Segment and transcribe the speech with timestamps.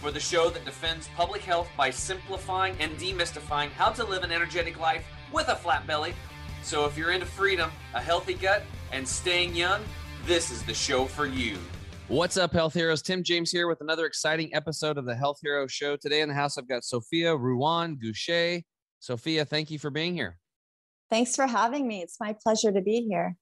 [0.00, 4.30] for the show that defends public health by simplifying and demystifying how to live an
[4.30, 6.14] energetic life with a flat belly.
[6.62, 9.82] So, if you're into freedom, a healthy gut, and staying young,
[10.24, 11.58] this is the show for you.
[12.08, 13.02] What's up, Health Heroes?
[13.02, 15.96] Tim James here with another exciting episode of the Health Hero Show.
[15.96, 18.62] Today in the house, I've got Sophia Ruan Gushée.
[19.00, 20.38] Sophia, thank you for being here.
[21.10, 22.02] Thanks for having me.
[22.02, 23.36] It's my pleasure to be here.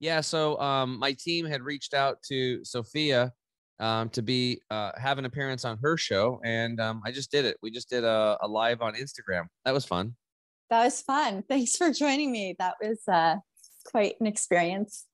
[0.00, 3.32] Yeah, so um, my team had reached out to Sophia
[3.80, 7.44] um, to be uh, have an appearance on her show, and um, I just did
[7.44, 7.56] it.
[7.62, 9.46] We just did a, a, live on Instagram.
[9.64, 10.14] That was fun.
[10.70, 11.44] That was fun.
[11.48, 12.56] Thanks for joining me.
[12.58, 13.36] That was uh,
[13.86, 15.06] quite an experience.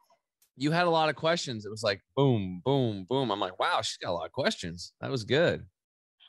[0.57, 1.67] You had a lot of questions.
[1.67, 3.31] It was like boom, boom, boom.
[3.31, 4.93] I'm like, wow, she's got a lot of questions.
[5.01, 5.65] That was good.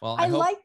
[0.02, 0.58] Well, I, I hope- like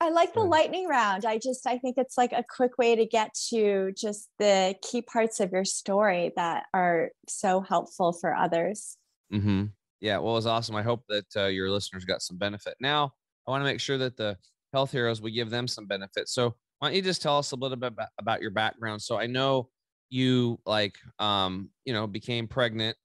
[0.00, 1.24] I like the lightning round.
[1.24, 5.02] I just I think it's like a quick way to get to just the key
[5.02, 8.96] parts of your story that are so helpful for others.
[9.32, 9.64] Mm-hmm.
[10.00, 10.76] Yeah, well, it's awesome.
[10.76, 12.74] I hope that uh, your listeners got some benefit.
[12.80, 13.12] Now,
[13.46, 14.36] I want to make sure that the
[14.72, 16.28] health heroes we give them some benefit.
[16.28, 19.02] So, why don't you just tell us a little bit about, about your background?
[19.02, 19.70] So, I know
[20.10, 22.96] you like, um, you know, became pregnant,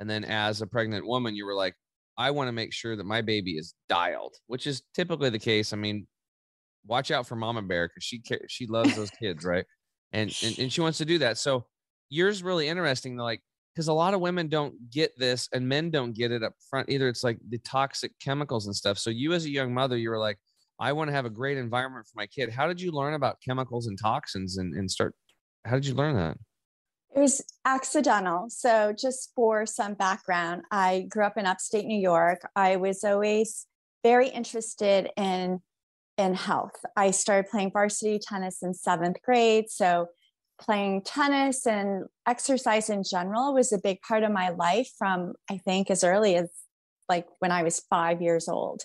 [0.00, 1.74] and then as a pregnant woman, you were like,
[2.18, 5.72] I want to make sure that my baby is dialed, which is typically the case.
[5.72, 6.06] I mean,
[6.86, 9.64] watch out for Mama Bear because she she loves those kids, right?
[10.12, 11.38] And, and and she wants to do that.
[11.38, 11.66] So
[12.10, 13.16] yours really interesting.
[13.16, 13.40] Like
[13.74, 16.88] because a lot of women don't get this and men don't get it up front
[16.88, 17.08] either.
[17.08, 18.98] It's like the toxic chemicals and stuff.
[18.98, 20.38] So you as a young mother, you were like,
[20.78, 22.50] I want to have a great environment for my kid.
[22.50, 25.14] How did you learn about chemicals and toxins and, and start?
[25.64, 26.36] How did you learn that?
[27.14, 28.46] It was accidental.
[28.48, 32.40] So, just for some background, I grew up in upstate New York.
[32.56, 33.66] I was always
[34.02, 35.60] very interested in
[36.18, 36.84] in health.
[36.96, 39.68] I started playing varsity tennis in seventh grade.
[39.68, 40.06] So,
[40.64, 45.58] playing tennis and exercise in general was a big part of my life from I
[45.58, 46.48] think as early as
[47.08, 48.82] like when I was five years old.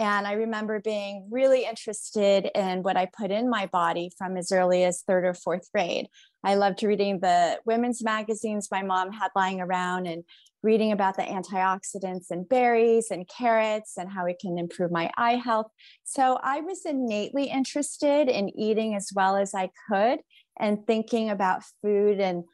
[0.00, 4.52] And I remember being really interested in what I put in my body from as
[4.52, 6.06] early as third or fourth grade.
[6.44, 10.22] I loved reading the women's magazines my mom had lying around and
[10.62, 15.36] reading about the antioxidants in berries and carrots and how it can improve my eye
[15.36, 15.66] health.
[16.04, 20.20] So I was innately interested in eating as well as I could
[20.58, 22.44] and thinking about food and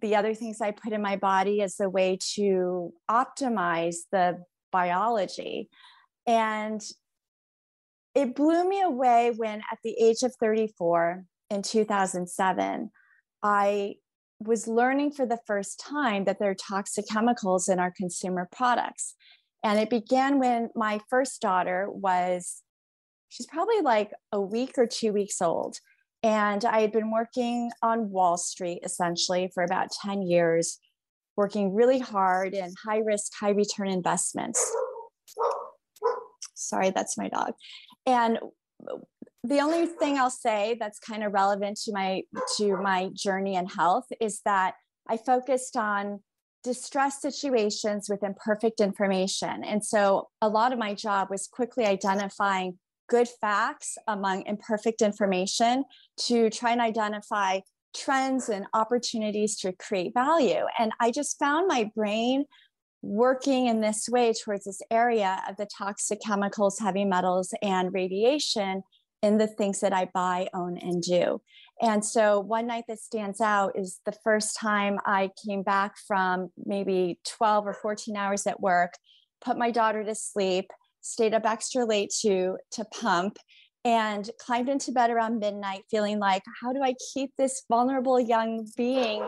[0.00, 5.68] the other things I put in my body as a way to optimize the biology.
[6.26, 6.80] And
[8.14, 12.90] it blew me away when, at the age of 34 in 2007,
[13.42, 13.94] I
[14.40, 19.14] was learning for the first time that there are toxic chemicals in our consumer products.
[19.64, 22.62] And it began when my first daughter was,
[23.28, 25.78] she's probably like a week or two weeks old.
[26.22, 30.78] And I had been working on Wall Street essentially for about 10 years,
[31.36, 34.60] working really hard in high risk, high return investments.
[36.54, 37.54] Sorry, that's my dog.
[38.04, 38.38] And
[39.44, 42.22] the only thing I'll say that's kind of relevant to my
[42.56, 44.74] to my journey in health is that
[45.08, 46.20] I focused on
[46.64, 49.62] distress situations with imperfect information.
[49.64, 55.84] And so a lot of my job was quickly identifying good facts among imperfect information
[56.26, 57.60] to try and identify
[57.96, 60.64] trends and opportunities to create value.
[60.78, 62.44] And I just found my brain
[63.02, 68.82] working in this way towards this area of the toxic chemicals, heavy metals, and radiation
[69.22, 71.40] in the things that I buy, own, and do.
[71.80, 76.50] And so one night that stands out is the first time I came back from
[76.64, 78.94] maybe 12 or 14 hours at work,
[79.40, 80.66] put my daughter to sleep,
[81.08, 83.38] stayed up extra late to to pump
[83.84, 88.66] and climbed into bed around midnight feeling like how do i keep this vulnerable young
[88.76, 89.26] being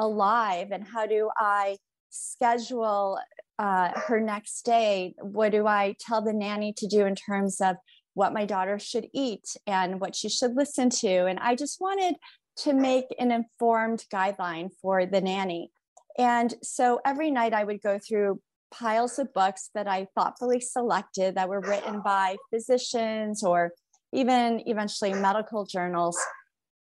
[0.00, 0.68] alive?
[0.72, 1.76] And how do i
[2.08, 3.18] schedule
[3.58, 5.14] uh, her next day?
[5.20, 7.76] What do i tell the nanny to do in terms of
[8.14, 11.26] what my daughter should eat and what she should listen to?
[11.26, 12.16] And i just wanted
[12.58, 15.70] to make an informed guideline for the nanny.
[16.18, 18.40] And so every night i would go through
[18.70, 23.72] piles of books that I thoughtfully selected that were written by physicians or
[24.12, 26.18] even eventually medical journals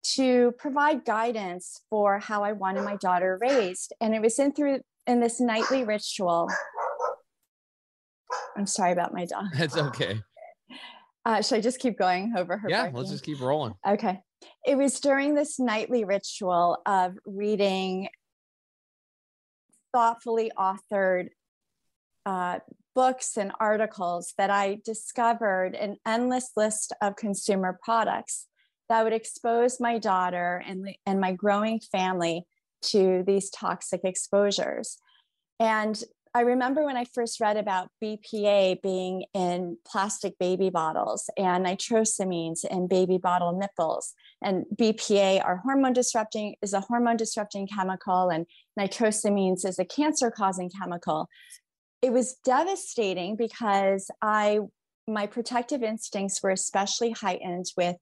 [0.03, 3.93] to provide guidance for how I wanted my daughter raised.
[3.99, 6.49] And it was in through in this nightly ritual.
[8.55, 9.45] I'm sorry about my dog.
[9.57, 10.21] That's okay.
[11.25, 12.69] Uh, should I just keep going over her?
[12.69, 12.97] Yeah, barking?
[12.97, 13.73] let's just keep rolling.
[13.85, 14.21] Okay.
[14.65, 18.07] it was during this nightly ritual of reading
[19.93, 21.29] thoughtfully authored
[22.27, 22.59] uh,
[22.93, 28.47] books and articles that I discovered an endless list of consumer products
[28.89, 32.43] that would expose my daughter and, and my growing family
[32.81, 34.97] to these toxic exposures.
[35.59, 36.03] And
[36.33, 42.65] I remember when I first read about BPA being in plastic baby bottles and nitrosamines
[42.65, 44.13] in baby bottle nipples.
[44.43, 48.45] And BPA are hormone disrupting is a hormone disrupting chemical and
[48.77, 51.29] nitrosamines is a cancer causing chemical.
[52.01, 54.59] It was devastating because I
[55.09, 57.95] my protective instincts were especially heightened with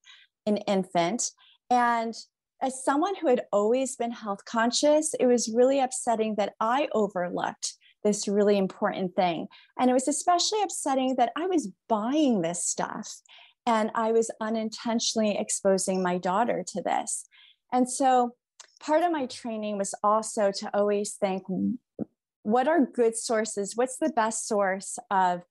[0.48, 1.32] an infant
[1.70, 2.14] and
[2.62, 7.74] as someone who had always been health conscious, it was really upsetting that I overlooked
[8.04, 9.48] this really important thing.
[9.80, 13.10] And it was especially upsetting that I was buying this stuff
[13.66, 17.26] and I was unintentionally exposing my daughter to this.
[17.74, 18.36] And so
[18.80, 21.44] part of my training was also to always think
[22.46, 23.76] what are good sources?
[23.76, 25.42] What's the best source of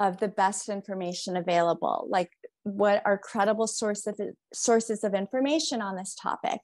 [0.00, 2.06] of the best information available?
[2.10, 2.30] Like
[2.64, 4.20] what are credible sources of,
[4.52, 6.58] sources of information on this topic?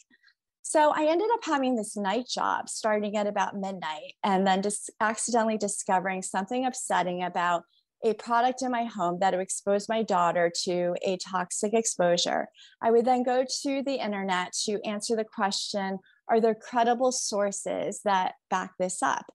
[0.63, 4.91] So I ended up having this night job starting at about midnight and then just
[5.01, 7.63] accidentally discovering something upsetting about
[8.05, 12.49] a product in my home that would expose my daughter to a toxic exposure.
[12.83, 18.01] I would then go to the internet to answer the question Are there credible sources
[18.05, 19.27] that back this up?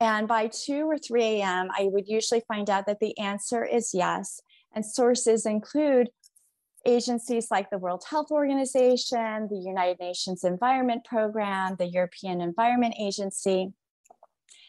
[0.00, 3.90] And by 2 or 3 a.m., I would usually find out that the answer is
[3.92, 4.40] yes.
[4.74, 6.08] And sources include
[6.86, 13.72] agencies like the World Health Organization, the United Nations Environment Program, the European Environment Agency.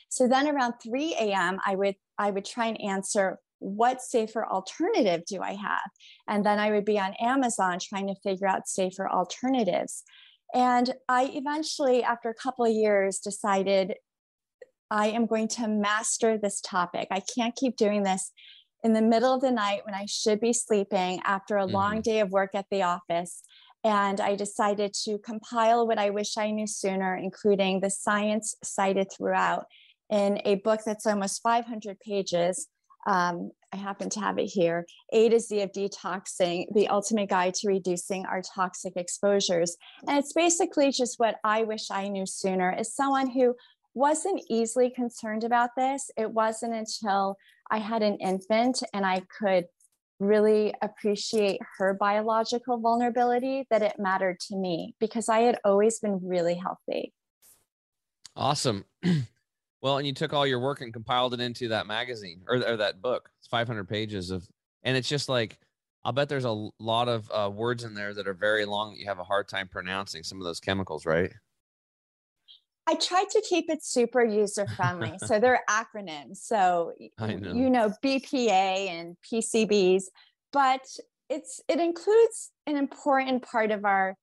[0.09, 5.21] So then around 3 a.m., I would I would try and answer what safer alternative
[5.25, 5.89] do I have?
[6.27, 10.03] And then I would be on Amazon trying to figure out safer alternatives.
[10.53, 13.95] And I eventually, after a couple of years, decided
[14.89, 17.07] I am going to master this topic.
[17.12, 18.31] I can't keep doing this
[18.83, 21.74] in the middle of the night when I should be sleeping after a mm-hmm.
[21.74, 23.42] long day of work at the office.
[23.83, 29.07] And I decided to compile what I wish I knew sooner, including the science cited
[29.12, 29.65] throughout,
[30.09, 32.68] in a book that's almost 500 pages.
[33.07, 37.53] Um, I happen to have it here A to Z of Detoxing, the ultimate guide
[37.56, 39.77] to reducing our toxic exposures.
[40.07, 43.56] And it's basically just what I wish I knew sooner as someone who
[43.94, 46.12] wasn't easily concerned about this.
[46.18, 47.38] It wasn't until
[47.69, 49.65] I had an infant and I could
[50.19, 56.19] really appreciate her biological vulnerability that it mattered to me because I had always been
[56.24, 57.13] really healthy.
[58.35, 58.85] Awesome.
[59.81, 62.78] well, and you took all your work and compiled it into that magazine or, or
[62.78, 63.30] that book.
[63.39, 64.48] It's 500 pages of,
[64.83, 65.57] and it's just like,
[66.04, 69.00] I'll bet there's a lot of uh, words in there that are very long that
[69.00, 71.31] you have a hard time pronouncing some of those chemicals, right?
[72.88, 75.13] I tried to keep it super user friendly.
[75.25, 76.38] so they're acronyms.
[76.38, 77.54] So know.
[77.54, 80.04] you know BPA and PCBs,
[80.51, 80.81] but
[81.30, 84.16] it's it includes an important part of our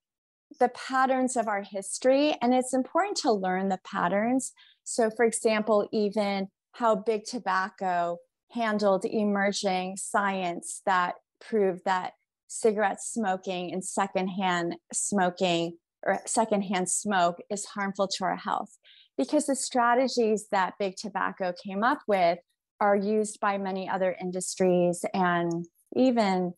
[0.59, 4.51] the patterns of our history and it's important to learn the patterns.
[4.89, 8.17] So for example, even how big tobacco
[8.49, 12.13] handled emerging science that proved that
[12.47, 18.79] cigarette smoking and secondhand smoking or secondhand smoke is harmful to our health.
[19.15, 22.39] Because the strategies that big tobacco came up with
[22.81, 26.53] are used by many other industries and even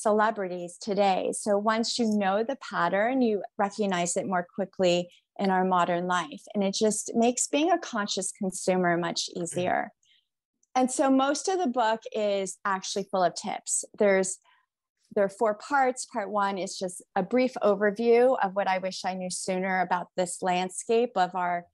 [0.00, 1.32] celebrities today.
[1.32, 6.42] So once you know the pattern, you recognize it more quickly in our modern life.
[6.54, 9.90] And it just makes being a conscious consumer much easier.
[10.74, 13.84] And so most of the book is actually full of tips.
[13.98, 14.38] There's
[15.14, 16.04] there are four parts.
[16.04, 20.08] Part one is just a brief overview of what I wish I knew sooner about
[20.16, 21.64] this landscape of our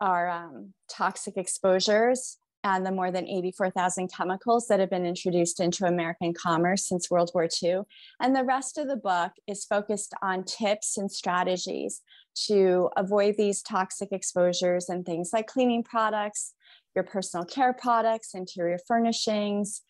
[0.00, 5.86] our um, toxic exposures and the more than 84,000 chemicals that have been introduced into
[5.86, 7.80] American commerce since World War II.
[8.20, 12.02] And the rest of the book is focused on tips and strategies
[12.46, 16.54] to avoid these toxic exposures and things like cleaning products,
[16.94, 19.82] your personal care products, interior furnishings,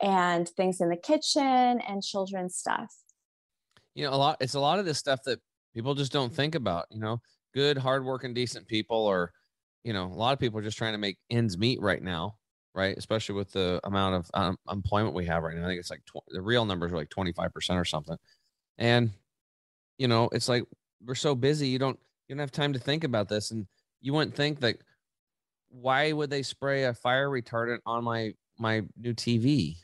[0.00, 2.92] and things in the kitchen and children's stuff.
[3.94, 5.40] You know, a lot, it's a lot of this stuff that
[5.74, 7.20] people just don't think about, you know,
[7.54, 9.32] good, hardworking, decent people, or,
[9.84, 12.36] you know, a lot of people are just trying to make ends meet right now,
[12.74, 12.96] right?
[12.96, 15.64] Especially with the amount of um, employment we have right now.
[15.64, 18.16] I think it's like tw- the real numbers are like 25% or something.
[18.78, 19.10] And,
[19.98, 20.64] you know, it's like
[21.04, 21.98] we're so busy, you don't,
[22.28, 23.50] you don't have time to think about this.
[23.50, 23.66] And
[24.00, 24.76] you wouldn't think that
[25.70, 29.76] why would they spray a fire retardant on my my new TV?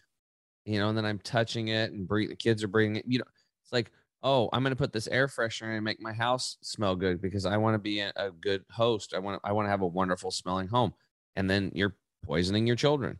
[0.68, 3.06] you know, and then I'm touching it and the kids are breathing it.
[3.08, 3.24] You know,
[3.62, 3.90] it's like
[4.22, 7.46] oh, I'm going to put this air freshener and make my house smell good because
[7.46, 9.14] I want to be a, good host.
[9.14, 10.92] I want to, I want to have a wonderful smelling home.
[11.36, 11.94] And then you're
[12.24, 13.18] poisoning your children.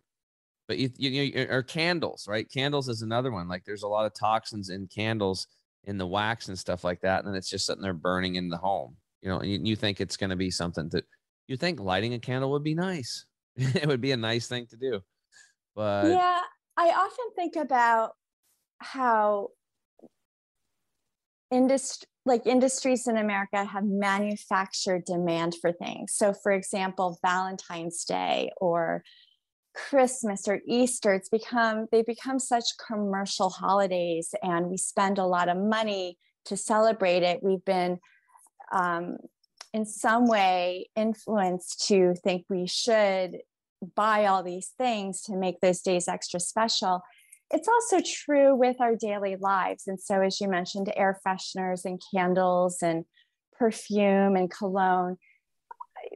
[0.67, 2.51] But you, you, you or candles, right?
[2.51, 3.49] Candles is another one.
[3.49, 5.47] Like there's a lot of toxins in candles
[5.85, 7.25] in the wax and stuff like that.
[7.25, 8.97] And it's just sitting there burning in the home.
[9.23, 11.05] You know, you, you think it's going to be something that
[11.47, 13.25] you think lighting a candle would be nice.
[13.57, 15.01] it would be a nice thing to do.
[15.75, 16.41] But yeah,
[16.77, 18.13] I often think about
[18.79, 19.49] how
[21.51, 26.13] industry like industries in America have manufactured demand for things.
[26.15, 29.03] So, for example, Valentine's Day or
[29.75, 35.49] Christmas or Easter, it's become they become such commercial holidays, and we spend a lot
[35.49, 37.43] of money to celebrate it.
[37.43, 37.99] We've been
[38.73, 39.17] um,
[39.73, 43.39] in some way influenced to think we should
[43.95, 47.03] buy all these things to make those days extra special
[47.51, 49.87] it's also true with our daily lives.
[49.87, 53.05] And so, as you mentioned, air fresheners and candles and
[53.59, 55.17] perfume and cologne,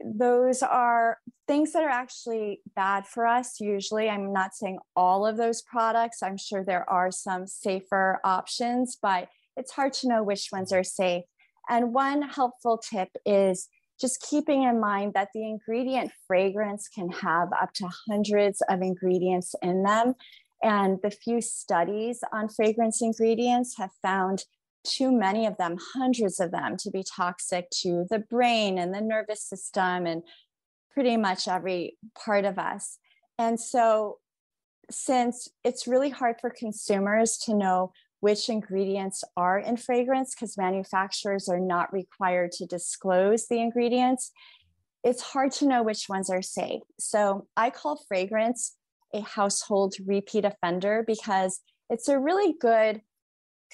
[0.05, 3.59] those are things that are actually bad for us.
[3.59, 8.97] Usually, I'm not saying all of those products, I'm sure there are some safer options,
[9.01, 11.23] but it's hard to know which ones are safe.
[11.69, 17.49] And one helpful tip is just keeping in mind that the ingredient fragrance can have
[17.53, 20.15] up to hundreds of ingredients in them.
[20.63, 24.45] And the few studies on fragrance ingredients have found
[24.85, 29.01] too many of them, hundreds of them, to be toxic to the brain and the
[29.01, 30.23] nervous system and
[30.91, 32.97] pretty much every part of us.
[33.37, 34.19] And so,
[34.89, 41.49] since it's really hard for consumers to know which ingredients are in fragrance because manufacturers
[41.49, 44.31] are not required to disclose the ingredients,
[45.03, 46.83] it's hard to know which ones are safe.
[46.99, 48.75] So, I call fragrance
[49.13, 53.01] a household repeat offender because it's a really good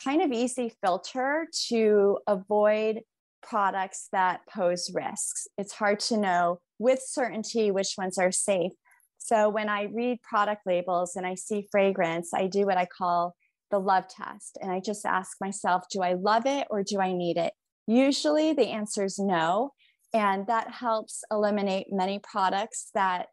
[0.03, 3.01] kind of easy filter to avoid
[3.41, 5.47] products that pose risks.
[5.57, 8.71] It's hard to know with certainty which ones are safe.
[9.17, 13.35] So when I read product labels and I see fragrance, I do what I call
[13.71, 14.57] the love test.
[14.61, 17.53] And I just ask myself, do I love it or do I need it?
[17.85, 19.71] Usually the answer is no.
[20.13, 23.27] And that helps eliminate many products that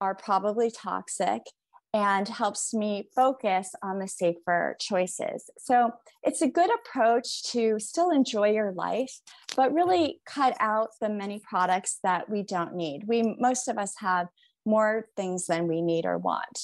[0.00, 1.42] are probably toxic
[1.92, 5.50] and helps me focus on the safer choices.
[5.58, 5.90] So
[6.22, 9.12] it's a good approach to still enjoy your life,
[9.56, 13.02] but really cut out the many products that we don't need.
[13.08, 14.28] We, most of us have
[14.64, 16.60] more things than we need or want.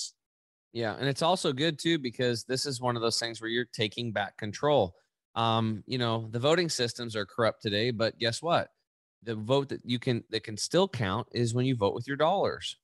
[0.73, 0.95] Yeah.
[0.97, 4.13] And it's also good too, because this is one of those things where you're taking
[4.13, 4.95] back control.
[5.35, 8.69] Um, you know, the voting systems are corrupt today, but guess what?
[9.25, 12.17] The vote that you can, that can still count is when you vote with your
[12.17, 12.77] dollars.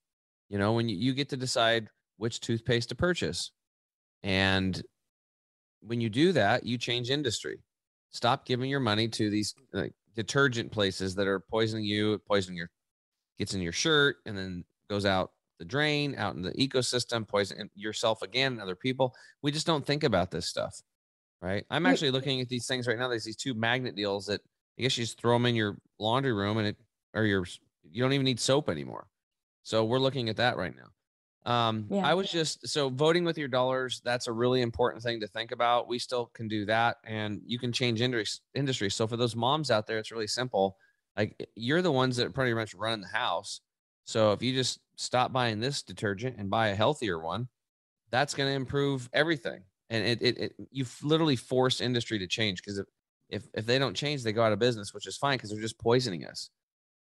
[0.52, 3.52] You know, when you, you get to decide which toothpaste to purchase.
[4.23, 4.80] And
[5.80, 7.62] when you do that, you change industry.
[8.11, 12.68] Stop giving your money to these like, detergent places that are poisoning you, poisoning your
[13.38, 17.71] gets in your shirt and then goes out the drain, out in the ecosystem, poisoning
[17.75, 19.14] yourself again and other people.
[19.40, 20.78] We just don't think about this stuff.
[21.40, 21.64] Right.
[21.71, 23.09] I'm actually looking at these things right now.
[23.09, 24.42] There's these two magnet deals that
[24.78, 26.76] I guess you just throw them in your laundry room and it
[27.14, 27.47] or your
[27.90, 29.06] you don't even need soap anymore.
[29.62, 30.90] So we're looking at that right now.
[31.45, 32.07] Um, yeah.
[32.07, 34.00] I was just so voting with your dollars.
[34.04, 35.88] That's a really important thing to think about.
[35.88, 38.42] We still can do that, and you can change industry.
[38.54, 38.90] Industry.
[38.90, 40.76] So for those moms out there, it's really simple.
[41.16, 43.61] Like you're the ones that pretty much run the house.
[44.04, 47.49] So if you just stop buying this detergent and buy a healthier one,
[48.11, 49.62] that's going to improve everything.
[49.90, 52.87] And it, it, it you've literally force industry to change because if,
[53.28, 55.61] if if they don't change, they go out of business, which is fine because they're
[55.61, 56.50] just poisoning us.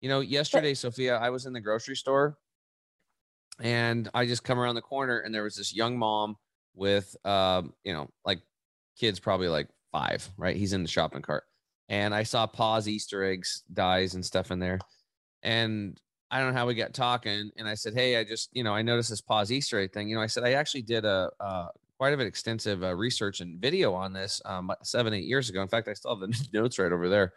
[0.00, 2.36] You know, yesterday, Sophia, I was in the grocery store
[3.60, 6.36] and I just come around the corner and there was this young mom
[6.74, 8.40] with um, you know, like
[8.98, 10.56] kids probably like five, right?
[10.56, 11.44] He's in the shopping cart.
[11.88, 14.78] And I saw PAAS Easter eggs dyes and stuff in there.
[15.42, 17.50] And I don't know how we got talking.
[17.58, 20.08] And I said, Hey, I just, you know, I noticed this PAAS Easter egg thing.
[20.08, 21.68] You know, I said, I actually did a, uh,
[21.98, 25.62] quite a bit extensive uh, research and video on this um, seven, eight years ago.
[25.62, 27.32] In fact, I still have the notes right over there.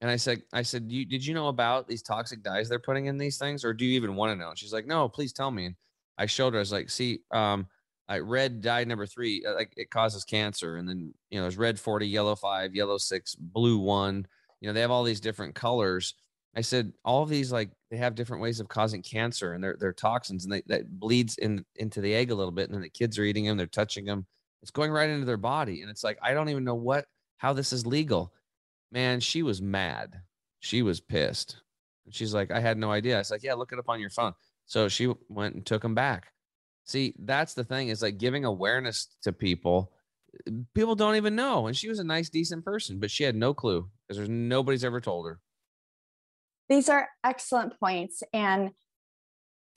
[0.00, 3.06] And I said, I said, you, did you know about these toxic dyes they're putting
[3.06, 4.50] in these things, or do you even want to know?
[4.50, 5.66] And she's like, no, please tell me.
[5.66, 5.74] And
[6.18, 6.58] I showed her.
[6.58, 7.66] I was like, see, um,
[8.08, 11.58] I red dye number three, uh, like it causes cancer, and then you know there's
[11.58, 14.26] red forty, yellow five, yellow six, blue one.
[14.60, 16.14] You know they have all these different colors.
[16.56, 19.76] I said all of these like they have different ways of causing cancer, and they're
[19.78, 22.82] they're toxins, and they, that bleeds in into the egg a little bit, and then
[22.82, 24.26] the kids are eating them, they're touching them,
[24.62, 27.04] it's going right into their body, and it's like I don't even know what
[27.36, 28.32] how this is legal
[28.90, 30.20] man, she was mad.
[30.60, 31.60] She was pissed.
[32.04, 33.16] And she's like, I had no idea.
[33.16, 34.34] I was like, yeah, look it up on your phone.
[34.66, 36.32] So she went and took them back.
[36.84, 39.92] See, that's the thing is like giving awareness to people
[40.74, 41.66] people don't even know.
[41.66, 44.84] And she was a nice, decent person, but she had no clue because there's nobody's
[44.84, 45.40] ever told her.
[46.68, 48.22] These are excellent points.
[48.32, 48.70] And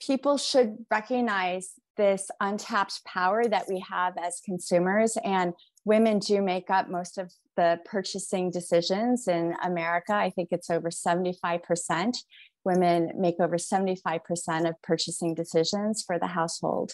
[0.06, 5.16] people should recognize this untapped power that we have as consumers.
[5.24, 5.54] And
[5.84, 10.14] women do make up most of the purchasing decisions in America.
[10.14, 12.16] I think it's over 75%.
[12.64, 16.92] Women make over 75% of purchasing decisions for the household.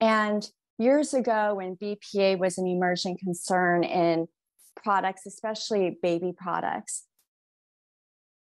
[0.00, 0.48] And
[0.78, 4.28] years ago, when BPA was an emerging concern in
[4.82, 7.04] products, especially baby products,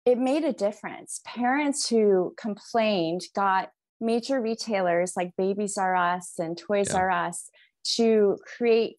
[0.05, 1.21] it made a difference.
[1.25, 6.99] Parents who complained got major retailers like Babies R Us and Toys yeah.
[6.99, 7.49] R Us
[7.95, 8.95] to create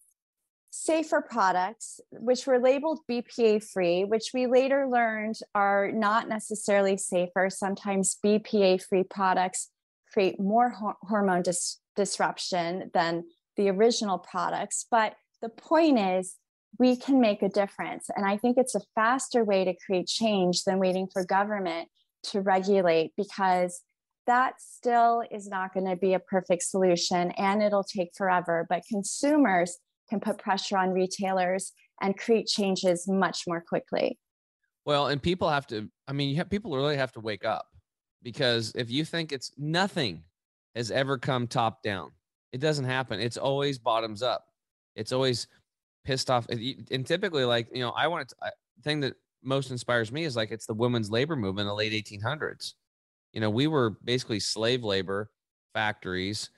[0.71, 7.51] safer products, which were labeled BPA free, which we later learned are not necessarily safer.
[7.51, 9.71] Sometimes BPA free products
[10.13, 13.25] create more ho- hormone dis- disruption than
[13.57, 14.87] the original products.
[14.91, 16.37] But the point is,
[16.79, 18.09] we can make a difference.
[18.15, 21.89] And I think it's a faster way to create change than waiting for government
[22.25, 23.83] to regulate because
[24.27, 28.67] that still is not going to be a perfect solution and it'll take forever.
[28.69, 29.79] But consumers
[30.11, 34.19] can put pressure on retailers and create changes much more quickly.
[34.85, 37.67] Well, and people have to, I mean, you have, people really have to wake up
[38.23, 40.23] because if you think it's nothing
[40.75, 42.11] has ever come top down,
[42.53, 43.21] it doesn't happen.
[43.21, 44.47] It's always bottoms up.
[44.97, 45.47] It's always
[46.05, 46.47] pissed off.
[46.49, 48.35] And typically, like, you know, I want to,
[48.83, 51.93] thing that most inspires me is like it's the women's labor movement in the late
[51.93, 52.75] 1800s.
[53.33, 55.31] You know, we were basically slave labor
[55.73, 56.51] factories,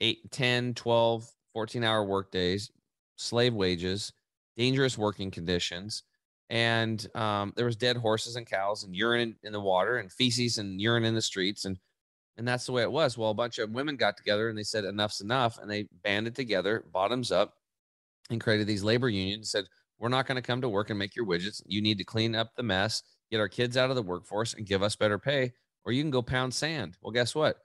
[0.00, 2.70] 8, 10, 12, 14 hour work days,
[3.16, 4.12] slave wages,
[4.58, 6.02] dangerous working conditions.
[6.50, 10.58] And um, there was dead horses and cows and urine in the water and feces
[10.58, 11.64] and urine in the streets.
[11.64, 11.78] And,
[12.36, 13.16] and that's the way it was.
[13.16, 15.58] Well, a bunch of women got together and they said, enough's enough.
[15.58, 17.54] And they banded together, bottoms up,
[18.28, 19.50] and created these labor unions.
[19.50, 19.64] Said,
[19.98, 21.62] we're not going to come to work and make your widgets.
[21.64, 24.66] You need to clean up the mess, get our kids out of the workforce, and
[24.66, 25.54] give us better pay,
[25.86, 26.98] or you can go pound sand.
[27.00, 27.62] Well, guess what?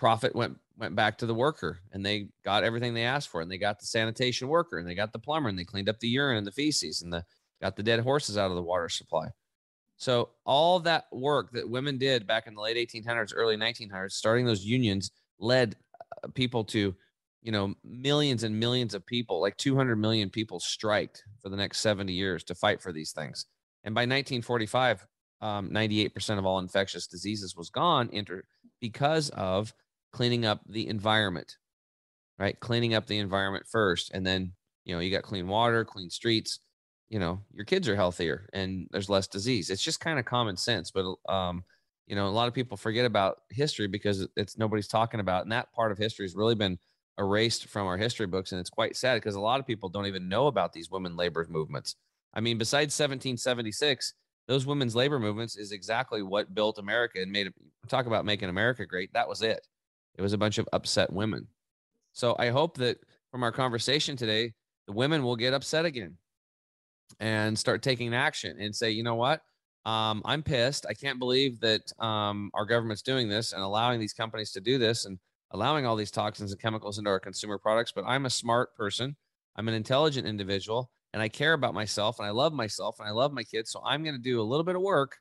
[0.00, 3.50] Profit went went back to the worker and they got everything they asked for and
[3.50, 6.08] they got the sanitation worker and they got the plumber and they cleaned up the
[6.08, 7.22] urine and the feces and the
[7.60, 9.28] got the dead horses out of the water supply.
[9.98, 14.46] So all that work that women did back in the late 1800s early 1900s starting
[14.46, 15.76] those unions led
[16.24, 16.94] uh, people to
[17.42, 21.80] you know millions and millions of people like 200 million people striked for the next
[21.80, 23.44] 70 years to fight for these things.
[23.84, 25.06] And by 1945
[25.42, 28.44] um, 98% of all infectious diseases was gone inter-
[28.80, 29.72] because of
[30.12, 31.56] cleaning up the environment,
[32.38, 32.58] right?
[32.60, 34.10] Cleaning up the environment first.
[34.12, 34.52] And then,
[34.84, 36.60] you know, you got clean water, clean streets,
[37.08, 39.70] you know, your kids are healthier and there's less disease.
[39.70, 40.90] It's just kind of common sense.
[40.90, 41.64] But, um,
[42.06, 45.42] you know, a lot of people forget about history because it's nobody's talking about.
[45.42, 46.78] And that part of history has really been
[47.18, 48.52] erased from our history books.
[48.52, 51.16] And it's quite sad because a lot of people don't even know about these women
[51.16, 51.96] labor movements.
[52.32, 54.14] I mean, besides 1776,
[54.48, 57.54] those women's labor movements is exactly what built America and made it
[57.88, 59.12] talk about making America great.
[59.12, 59.66] That was it.
[60.16, 61.46] It was a bunch of upset women.
[62.12, 62.98] So I hope that
[63.30, 64.52] from our conversation today,
[64.86, 66.16] the women will get upset again
[67.20, 69.40] and start taking action and say, you know what?
[69.86, 70.84] Um, I'm pissed.
[70.88, 74.78] I can't believe that um, our government's doing this and allowing these companies to do
[74.78, 75.18] this and
[75.52, 77.92] allowing all these toxins and chemicals into our consumer products.
[77.92, 79.16] But I'm a smart person.
[79.56, 83.12] I'm an intelligent individual and I care about myself and I love myself and I
[83.12, 83.70] love my kids.
[83.70, 85.16] So I'm going to do a little bit of work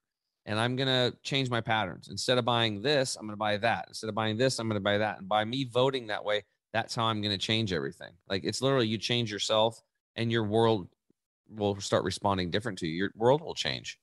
[0.45, 2.07] and I'm going to change my patterns.
[2.09, 3.85] Instead of buying this, I'm going to buy that.
[3.87, 5.19] Instead of buying this, I'm going to buy that.
[5.19, 8.11] And by me voting that way, that's how I'm going to change everything.
[8.27, 9.81] Like it's literally you change yourself
[10.15, 10.87] and your world
[11.49, 12.95] will start responding different to you.
[12.95, 13.99] Your world will change.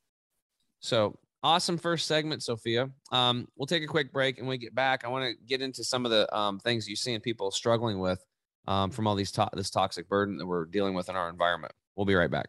[0.80, 2.90] So awesome first segment, Sophia.
[3.12, 5.84] Um, we'll take a quick break and we get back, I want to get into
[5.84, 8.24] some of the um, things you see in people struggling with
[8.66, 11.72] um, from all these to- this toxic burden that we're dealing with in our environment.
[11.94, 12.48] We'll be right back.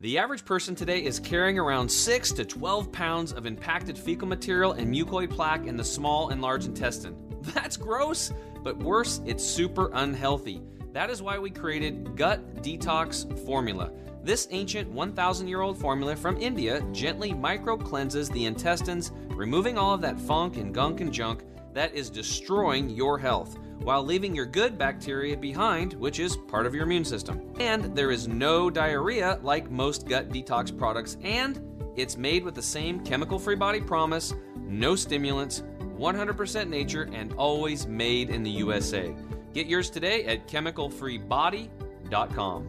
[0.00, 4.74] The average person today is carrying around 6 to 12 pounds of impacted fecal material
[4.74, 7.16] and mucoid plaque in the small and large intestine.
[7.52, 8.32] That's gross,
[8.62, 10.62] but worse, it's super unhealthy.
[10.92, 13.90] That is why we created Gut Detox Formula.
[14.22, 19.94] This ancient 1,000 year old formula from India gently micro cleanses the intestines, removing all
[19.94, 21.42] of that funk and gunk and junk
[21.74, 26.74] that is destroying your health while leaving your good bacteria behind, which is part of
[26.74, 27.52] your immune system.
[27.58, 31.60] And there is no diarrhea like most gut detox products, and
[31.96, 35.62] it's made with the same chemical free body promise, no stimulants,
[35.98, 39.14] 100% nature, and always made in the USA.
[39.52, 42.64] Get yours today at chemicalfreebody.com.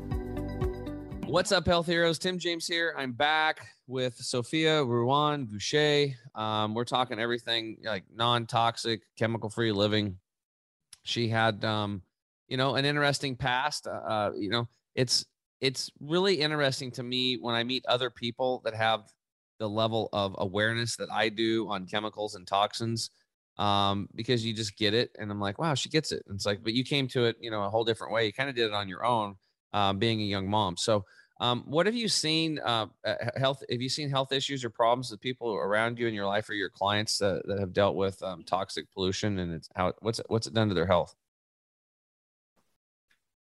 [1.27, 2.17] What's up, health heroes?
[2.17, 2.95] Tim James here.
[2.97, 6.15] I'm back with Sophia Ruan Gushée.
[6.33, 10.17] Um, we're talking everything like non toxic, chemical free living
[11.09, 12.03] she had um,
[12.49, 13.87] you know, an interesting past.
[13.87, 15.25] Uh, uh, you know, it's
[15.61, 19.01] it's really interesting to me when I meet other people that have
[19.59, 23.11] the level of awareness that I do on chemicals and toxins
[23.57, 25.11] um, because you just get it.
[25.19, 26.23] And I'm like, wow, she gets it.
[26.27, 28.25] And it's like, but you came to it, you know, a whole different way.
[28.25, 29.35] You kind of did it on your own,
[29.73, 30.77] um, being a young mom.
[30.77, 31.03] So,
[31.39, 32.59] um, what have you seen?
[32.59, 32.87] Uh,
[33.37, 33.63] health?
[33.69, 36.53] Have you seen health issues or problems with people around you in your life or
[36.53, 40.25] your clients that, that have dealt with um, toxic pollution and it's how what's it,
[40.27, 41.15] what's it done to their health?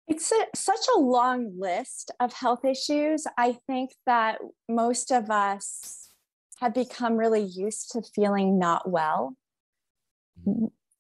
[0.09, 3.27] It's a, such a long list of health issues.
[3.39, 4.39] I think that
[4.69, 6.09] most of us
[6.61, 9.37] have become really used to feeling not well.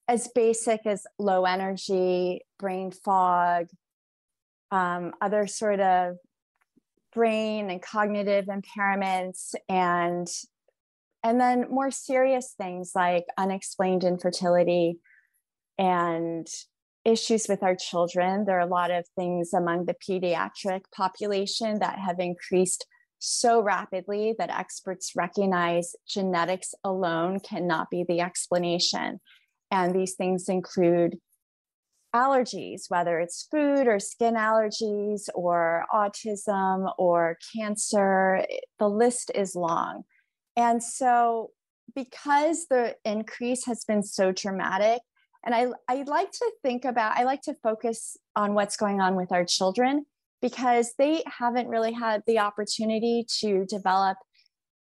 [0.08, 3.66] As basic as low energy, brain fog,
[4.70, 6.16] um, other sort of
[7.12, 10.26] brain and cognitive impairments, and
[11.22, 14.98] and then more serious things like unexplained infertility
[15.78, 16.46] and
[17.04, 18.44] issues with our children.
[18.44, 22.86] There are a lot of things among the pediatric population that have increased
[23.18, 29.20] so rapidly that experts recognize genetics alone cannot be the explanation.
[29.70, 31.18] And these things include
[32.14, 38.44] allergies, whether it's food or skin allergies or autism or cancer.
[38.78, 40.02] The list is long.
[40.56, 41.50] And so,
[41.94, 45.00] because the increase has been so dramatic,
[45.44, 49.16] and I, I like to think about, I like to focus on what's going on
[49.16, 50.04] with our children
[50.42, 54.18] because they haven't really had the opportunity to develop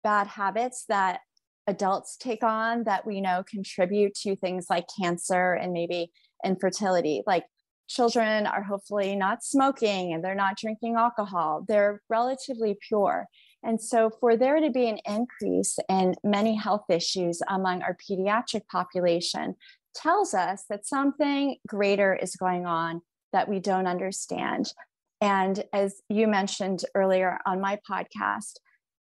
[0.04, 1.20] bad habits that
[1.68, 6.12] adults take on that we know contribute to things like cancer and maybe
[6.46, 7.24] infertility.
[7.26, 7.46] Like
[7.88, 13.28] children are hopefully not smoking and they're not drinking alcohol, they're relatively pure.
[13.64, 18.66] And so, for there to be an increase in many health issues among our pediatric
[18.68, 19.56] population,
[19.94, 23.02] tells us that something greater is going on
[23.34, 24.74] that we don't understand.
[25.20, 28.54] And as you mentioned earlier on my podcast,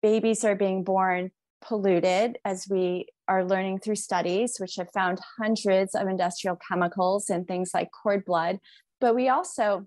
[0.02, 5.94] babies are being born polluted as we are learning through studies, which have found hundreds
[5.94, 8.58] of industrial chemicals in things like cord blood.
[9.00, 9.86] But we also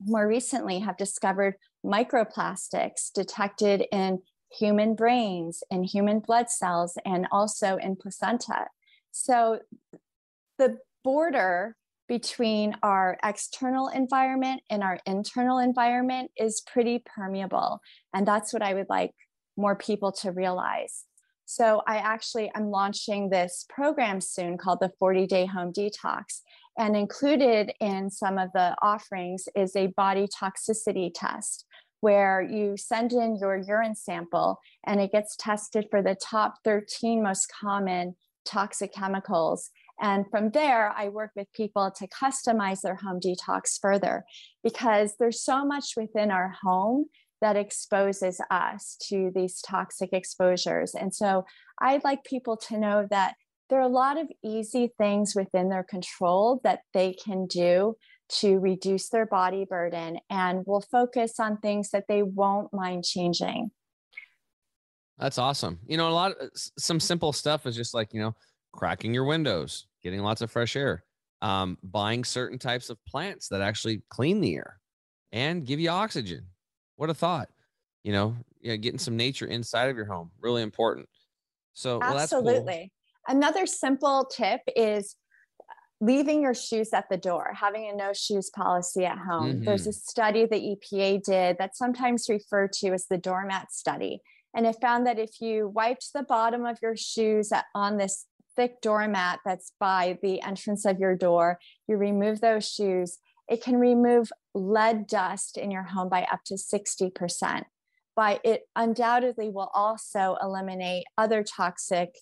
[0.00, 4.20] more recently have discovered microplastics detected in
[4.58, 8.66] human brains, in human blood cells, and also in placenta.
[9.10, 9.60] So
[10.58, 11.76] the border
[12.08, 17.80] between our external environment and our internal environment is pretty permeable.
[18.12, 19.12] And that's what I would like
[19.56, 21.04] more people to realize.
[21.46, 26.40] So I actually I'm launching this program soon called the 40 day home detox.
[26.76, 31.66] And included in some of the offerings is a body toxicity test
[32.00, 37.22] where you send in your urine sample and it gets tested for the top 13
[37.22, 43.20] most common toxic chemicals and from there, I work with people to customize their home
[43.20, 44.24] detox further
[44.62, 47.06] because there's so much within our home
[47.44, 50.94] that exposes us to these toxic exposures.
[50.94, 51.44] And so
[51.78, 53.34] I'd like people to know that
[53.68, 57.96] there are a lot of easy things within their control that they can do
[58.40, 63.70] to reduce their body burden and will focus on things that they won't mind changing.
[65.18, 65.80] That's awesome.
[65.86, 68.34] You know, a lot of some simple stuff is just like, you know,
[68.72, 71.04] cracking your windows, getting lots of fresh air,
[71.42, 74.80] um, buying certain types of plants that actually clean the air
[75.30, 76.46] and give you oxygen.
[76.96, 77.48] What a thought.
[78.02, 81.08] You know, know getting some nature inside of your home, really important.
[81.72, 82.64] So, absolutely.
[82.64, 82.78] Well,
[83.28, 83.36] cool.
[83.36, 85.16] Another simple tip is
[86.00, 89.54] leaving your shoes at the door, having a no shoes policy at home.
[89.54, 89.64] Mm-hmm.
[89.64, 94.20] There's a study the EPA did that's sometimes referred to as the doormat study.
[94.54, 98.80] And it found that if you wiped the bottom of your shoes on this thick
[98.82, 104.30] doormat that's by the entrance of your door, you remove those shoes, it can remove
[104.54, 107.64] lead dust in your home by up to 60%.
[108.16, 112.14] But it undoubtedly will also eliminate other toxic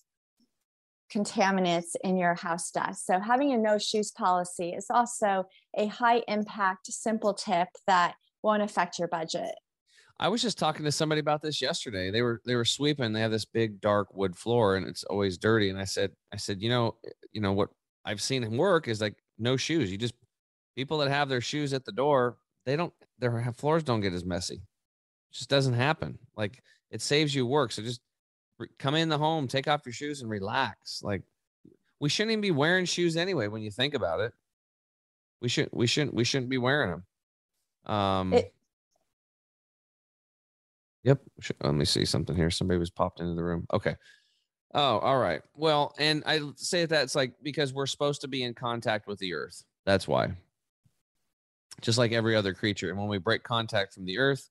[1.13, 3.07] contaminants in your house dust.
[3.07, 5.45] So, having a no shoes policy is also
[5.77, 9.55] a high impact, simple tip that won't affect your budget.
[10.19, 12.11] I was just talking to somebody about this yesterday.
[12.11, 13.13] They were they were sweeping.
[13.13, 15.69] They have this big dark wood floor, and it's always dirty.
[15.69, 16.97] And I said, I said, you know,
[17.33, 17.71] you know what
[18.05, 19.91] I've seen him work is like no shoes.
[19.91, 20.15] You just
[20.77, 24.25] people that have their shoes at the door, they don't their floors don't get as
[24.25, 24.57] messy.
[24.57, 26.19] It just doesn't happen.
[26.37, 27.73] Like it saves you work.
[27.73, 28.01] So just
[28.79, 31.03] come in the home, take off your shoes, and relax.
[31.03, 31.23] Like
[32.01, 33.49] we shouldn't even be wearing shoes anyway.
[33.49, 34.33] When you think about it,
[35.41, 37.95] we should we shouldn't we shouldn't be wearing them.
[37.95, 38.53] Um, it,
[41.05, 41.21] Yep.
[41.63, 42.51] Let me see something here.
[42.51, 43.67] Somebody was popped into the room.
[43.73, 43.97] Okay.
[44.75, 45.43] Oh, all right.
[45.55, 49.19] Well, and I say that it's like because we're supposed to be in contact with
[49.19, 49.65] the earth.
[49.85, 50.33] That's why.
[51.81, 52.91] Just like every other creature.
[52.91, 54.49] And when we break contact from the earth,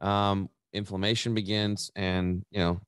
[0.00, 2.80] um, inflammation begins, and you know,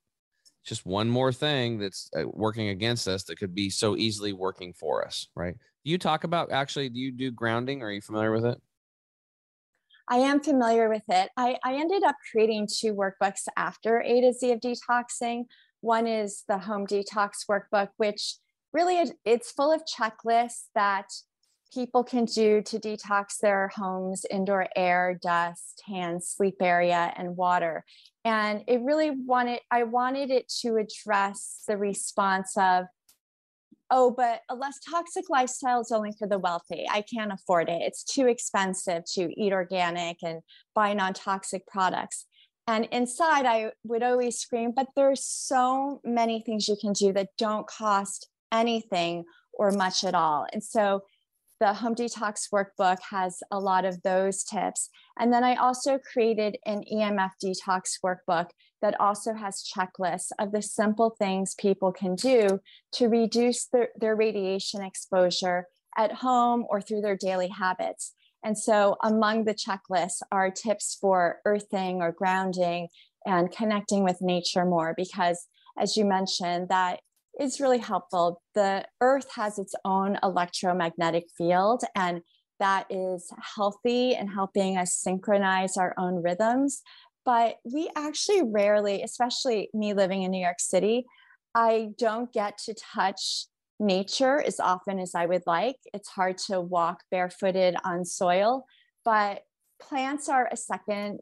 [0.64, 4.72] just one more thing that's uh, working against us that could be so easily working
[4.72, 5.54] for us, right?
[5.84, 6.88] Do you talk about actually?
[6.88, 7.82] Do you do grounding?
[7.82, 8.60] Are you familiar with it?
[10.08, 11.30] I am familiar with it.
[11.36, 15.44] I, I ended up creating two workbooks after A to Z of detoxing.
[15.80, 18.36] One is the home detox workbook, which
[18.72, 21.06] really it's full of checklists that
[21.72, 27.84] people can do to detox their homes, indoor air, dust, hands, sleep area, and water.
[28.24, 32.86] And it really wanted, I wanted it to address the response of,
[33.90, 36.86] oh, but a less toxic lifestyle is only for the wealthy.
[36.90, 37.82] I can't afford it.
[37.82, 40.40] It's too expensive to eat organic and
[40.74, 42.26] buy non toxic products.
[42.66, 47.28] And inside, I would always scream, but there's so many things you can do that
[47.38, 50.46] don't cost anything or much at all.
[50.52, 51.02] And so
[51.60, 54.90] the Home Detox Workbook has a lot of those tips.
[55.18, 58.50] And then I also created an EMF Detox Workbook
[58.82, 62.60] that also has checklists of the simple things people can do
[62.92, 65.66] to reduce their, their radiation exposure
[65.96, 68.12] at home or through their daily habits.
[68.44, 72.88] And so, among the checklists are tips for earthing or grounding
[73.24, 77.00] and connecting with nature more, because as you mentioned, that
[77.38, 78.42] is really helpful.
[78.54, 82.22] The earth has its own electromagnetic field, and
[82.58, 86.82] that is healthy and helping us synchronize our own rhythms.
[87.24, 91.04] But we actually rarely, especially me living in New York City,
[91.54, 93.46] I don't get to touch
[93.78, 95.76] nature as often as I would like.
[95.92, 98.64] It's hard to walk barefooted on soil,
[99.04, 99.42] but
[99.80, 101.20] plants are a second,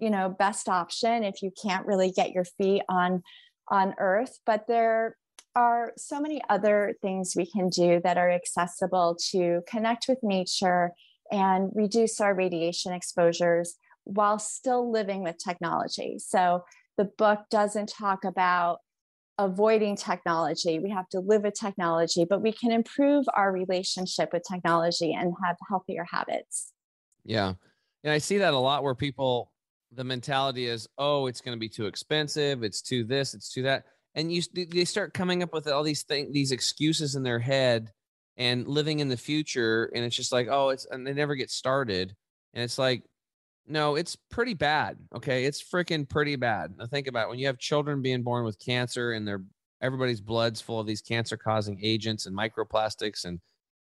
[0.00, 3.22] you know, best option if you can't really get your feet on
[3.70, 5.16] on earth, but there
[5.54, 10.92] are so many other things we can do that are accessible to connect with nature
[11.30, 16.18] and reduce our radiation exposures while still living with technology.
[16.18, 16.64] So
[16.96, 18.78] the book doesn't talk about
[19.38, 20.78] avoiding technology.
[20.78, 25.32] We have to live with technology, but we can improve our relationship with technology and
[25.44, 26.72] have healthier habits.
[27.24, 27.54] Yeah.
[28.04, 29.52] And I see that a lot where people,
[29.92, 32.62] the mentality is, oh, it's going to be too expensive.
[32.62, 33.84] It's too this, it's too that
[34.18, 37.92] and you they start coming up with all these things these excuses in their head
[38.36, 41.50] and living in the future and it's just like oh it's and they never get
[41.50, 42.14] started
[42.52, 43.02] and it's like
[43.66, 45.44] no it's pretty bad okay?
[45.44, 46.74] It's freaking pretty bad.
[46.76, 47.28] Now think about it.
[47.30, 49.42] when you have children being born with cancer and their
[49.80, 53.38] everybody's blood's full of these cancer causing agents and microplastics and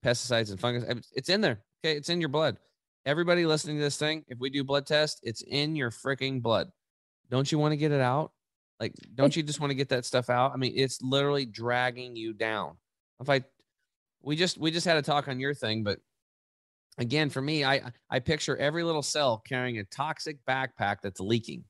[0.04, 1.96] pesticides and fungus it's in there okay?
[1.96, 2.56] It's in your blood.
[3.04, 6.70] Everybody listening to this thing if we do blood test it's in your freaking blood.
[7.30, 8.32] Don't you want to get it out
[8.80, 10.52] like, don't you just want to get that stuff out?
[10.52, 12.78] I mean, it's literally dragging you down.
[13.20, 13.44] If I,
[14.22, 15.98] we just we just had a talk on your thing, but
[16.98, 21.64] again, for me, I I picture every little cell carrying a toxic backpack that's leaking,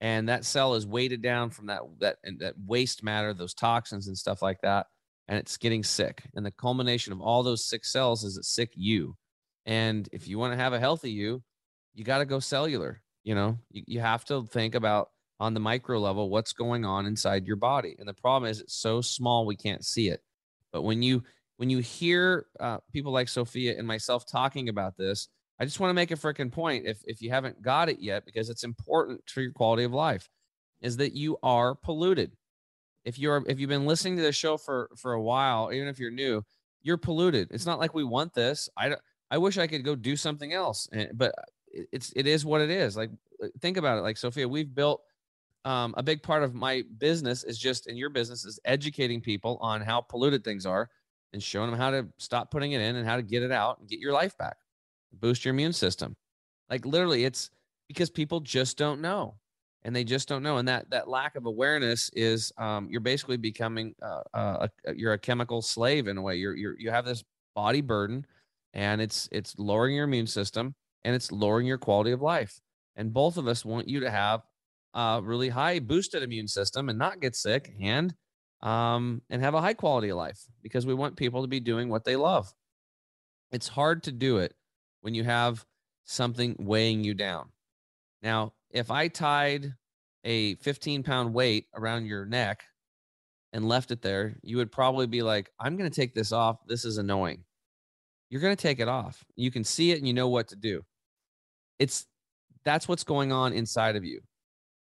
[0.00, 4.08] and that cell is weighted down from that that and that waste matter, those toxins
[4.08, 4.86] and stuff like that,
[5.28, 6.22] and it's getting sick.
[6.34, 9.16] And the culmination of all those sick cells is a sick you.
[9.66, 11.42] And if you want to have a healthy you,
[11.94, 13.02] you got to go cellular.
[13.22, 15.08] You know, you, you have to think about
[15.44, 17.94] on the micro level what's going on inside your body.
[17.98, 20.20] And the problem is it's so small we can't see it.
[20.72, 21.22] But when you
[21.56, 25.28] when you hear uh, people like sophia and myself talking about this
[25.60, 28.24] i just want to make a freaking point if if you haven't got it yet
[28.26, 30.28] because it's important for your quality of life
[30.84, 32.32] is that you are polluted.
[33.04, 35.98] If you're if you've been listening to the show for for a while even if
[35.98, 36.44] you're new
[36.82, 37.48] you're polluted.
[37.50, 38.68] It's not like we want this.
[38.76, 39.00] I don't.
[39.30, 41.42] i wish i could go do something else eh, but uh,
[41.92, 42.96] it's it is what it is.
[42.96, 43.10] Like
[43.42, 44.02] uh, think about it.
[44.02, 45.02] Like sophia we've built
[45.64, 49.58] um, a big part of my business is just in your business is educating people
[49.60, 50.90] on how polluted things are
[51.32, 53.78] and showing them how to stop putting it in and how to get it out
[53.78, 54.56] and get your life back
[55.20, 56.16] boost your immune system.
[56.70, 57.50] Like literally it's
[57.88, 59.36] because people just don't know
[59.82, 63.36] and they just don't know and that that lack of awareness is um, you're basically
[63.36, 66.36] becoming uh, uh, a, you're a chemical slave in a way.
[66.36, 67.24] You're, you're you have this
[67.54, 68.26] body burden
[68.72, 70.74] and it's it's lowering your immune system
[71.04, 72.60] and it's lowering your quality of life
[72.96, 74.42] and both of us want you to have
[74.94, 78.14] uh, really high boosted immune system and not get sick and
[78.62, 81.88] um, and have a high quality of life because we want people to be doing
[81.88, 82.52] what they love.
[83.52, 84.54] It's hard to do it
[85.02, 85.64] when you have
[86.04, 87.50] something weighing you down.
[88.22, 89.74] Now, if I tied
[90.24, 92.62] a 15 pound weight around your neck
[93.52, 96.56] and left it there, you would probably be like, I'm going to take this off.
[96.66, 97.44] This is annoying.
[98.30, 99.24] You're going to take it off.
[99.36, 100.82] You can see it and you know what to do.
[101.78, 102.06] It's
[102.64, 104.22] that's what's going on inside of you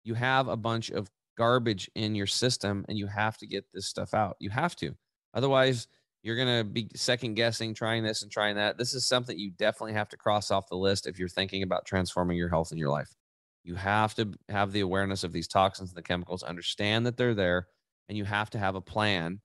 [0.08, 3.86] you have a bunch of garbage in your system and you have to get this
[3.86, 4.36] stuff out.
[4.40, 4.96] You have to.
[5.34, 5.86] Otherwise,
[6.22, 8.78] you're going to be second guessing trying this and trying that.
[8.78, 11.84] This is something you definitely have to cross off the list if you're thinking about
[11.84, 13.14] transforming your health in your life.
[13.64, 17.34] You have to have the awareness of these toxins and the chemicals, understand that they're
[17.34, 17.68] there,
[18.08, 19.40] and you have to have a plan.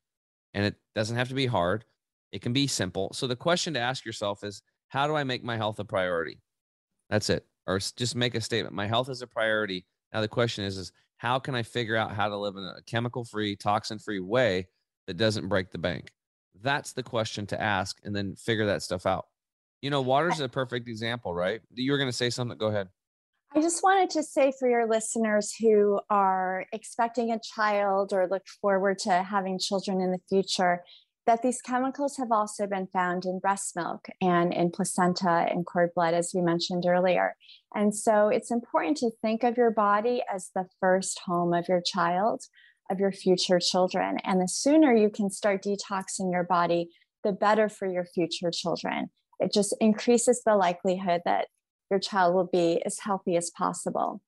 [0.53, 1.83] And it doesn't have to be hard,
[2.31, 3.11] it can be simple.
[3.13, 6.39] So the question to ask yourself is how do I make my health a priority?
[7.09, 7.45] That's it.
[7.67, 8.73] Or just make a statement.
[8.73, 9.85] My health is a priority.
[10.13, 12.81] Now the question is, is how can I figure out how to live in a
[12.85, 14.67] chemical free, toxin free way
[15.07, 16.11] that doesn't break the bank?
[16.61, 19.25] That's the question to ask and then figure that stuff out.
[19.81, 21.61] You know, water's a perfect example, right?
[21.73, 22.57] You were going to say something.
[22.57, 22.89] Go ahead.
[23.55, 28.47] I just wanted to say for your listeners who are expecting a child or look
[28.61, 30.83] forward to having children in the future
[31.25, 35.91] that these chemicals have also been found in breast milk and in placenta and cord
[35.95, 37.35] blood, as we mentioned earlier.
[37.73, 41.81] And so it's important to think of your body as the first home of your
[41.81, 42.43] child,
[42.91, 44.17] of your future children.
[44.23, 46.89] And the sooner you can start detoxing your body,
[47.23, 49.09] the better for your future children.
[49.39, 51.47] It just increases the likelihood that
[51.89, 54.21] your child will be as healthy as possible.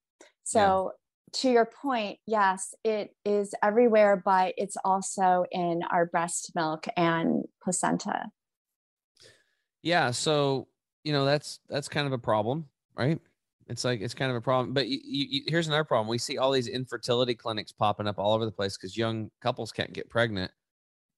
[0.43, 0.93] So.
[1.35, 7.43] To your point, yes, it is everywhere, but it's also in our breast milk and
[7.63, 8.29] placenta.
[9.81, 10.11] Yeah.
[10.11, 10.67] So,
[11.03, 13.19] you know, that's that's kind of a problem, right?
[13.67, 14.73] It's like it's kind of a problem.
[14.73, 18.33] But you, you, here's another problem: we see all these infertility clinics popping up all
[18.33, 20.51] over the place because young couples can't get pregnant.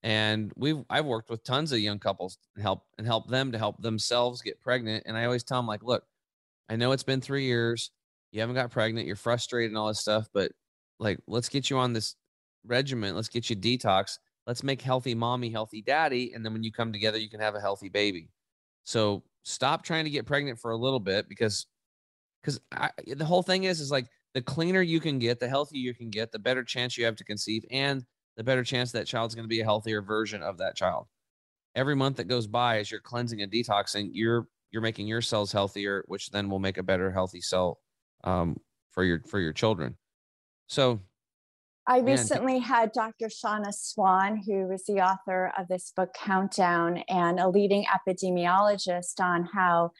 [0.02, 3.58] And we've I've worked with tons of young couples and help and help them to
[3.58, 5.04] help themselves get pregnant.
[5.06, 6.04] And I always tell them like, look,
[6.68, 7.90] I know it's been three years,
[8.32, 10.52] you haven't got pregnant, you're frustrated and all this stuff, but
[10.98, 12.16] like let's get you on this
[12.66, 16.72] regimen, let's get you detox, let's make healthy mommy, healthy daddy, and then when you
[16.72, 18.30] come together, you can have a healthy baby.
[18.84, 21.66] So stop trying to get pregnant for a little bit because
[22.42, 22.60] because
[23.06, 26.10] the whole thing is is like the cleaner you can get, the healthier you can
[26.10, 28.04] get, the better chance you have to conceive, and
[28.36, 31.06] the better chance that child's going to be a healthier version of that child.
[31.74, 35.50] Every month that goes by as you're cleansing and detoxing, you're you're making your cells
[35.50, 37.78] healthier, which then will make a better healthy cell
[38.24, 39.96] um, for your for your children.
[40.66, 41.00] So
[41.86, 43.30] I recently had Dr.
[43.30, 49.48] Shanna Swan, who is the author of this book Countdown and a leading epidemiologist on
[49.54, 49.92] how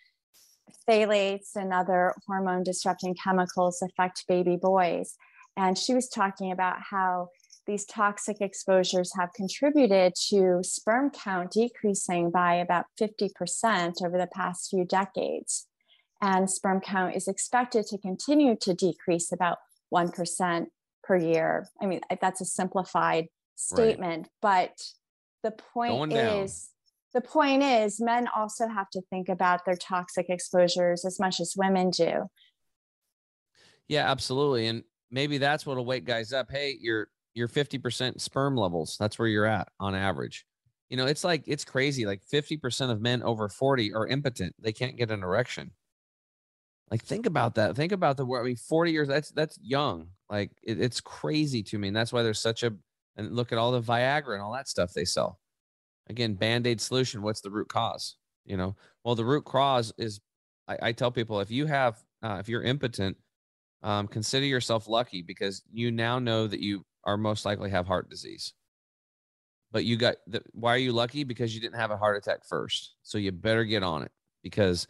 [0.86, 5.16] phthalates and other hormone disrupting chemicals affect baby boys.
[5.56, 7.28] And she was talking about how
[7.66, 14.68] these toxic exposures have contributed to sperm count decreasing by about 50% over the past
[14.70, 15.66] few decades.
[16.20, 19.58] And sperm count is expected to continue to decrease about
[19.94, 20.66] 1%
[21.04, 21.68] per year.
[21.80, 24.30] I mean, that's a simplified statement, right.
[24.40, 24.82] but
[25.42, 26.70] the point is
[27.14, 31.54] the point is men also have to think about their toxic exposures as much as
[31.56, 32.28] women do.
[33.86, 36.50] Yeah absolutely and maybe that's what'll wake guys up.
[36.50, 38.96] Hey you're you're 50% sperm levels.
[38.98, 40.44] That's where you're at on average.
[40.90, 44.54] You know it's like it's crazy like 50% of men over 40 are impotent.
[44.58, 45.70] They can't get an erection
[46.90, 50.50] like think about that think about the i mean 40 years that's that's young like
[50.62, 52.72] it, it's crazy to me and that's why there's such a
[53.16, 55.40] and look at all the viagra and all that stuff they sell.
[56.08, 58.76] Again band-aid solution what's the root cause you know?
[59.04, 60.20] Well the root cause is
[60.68, 63.16] i, I tell people if you have uh, if you're impotent
[63.82, 68.10] um, consider yourself lucky because you now know that you are most likely have heart
[68.10, 68.52] disease.
[69.70, 71.24] But you got the, why are you lucky?
[71.24, 74.10] Because you didn't have a heart attack first so you better get on it
[74.42, 74.86] because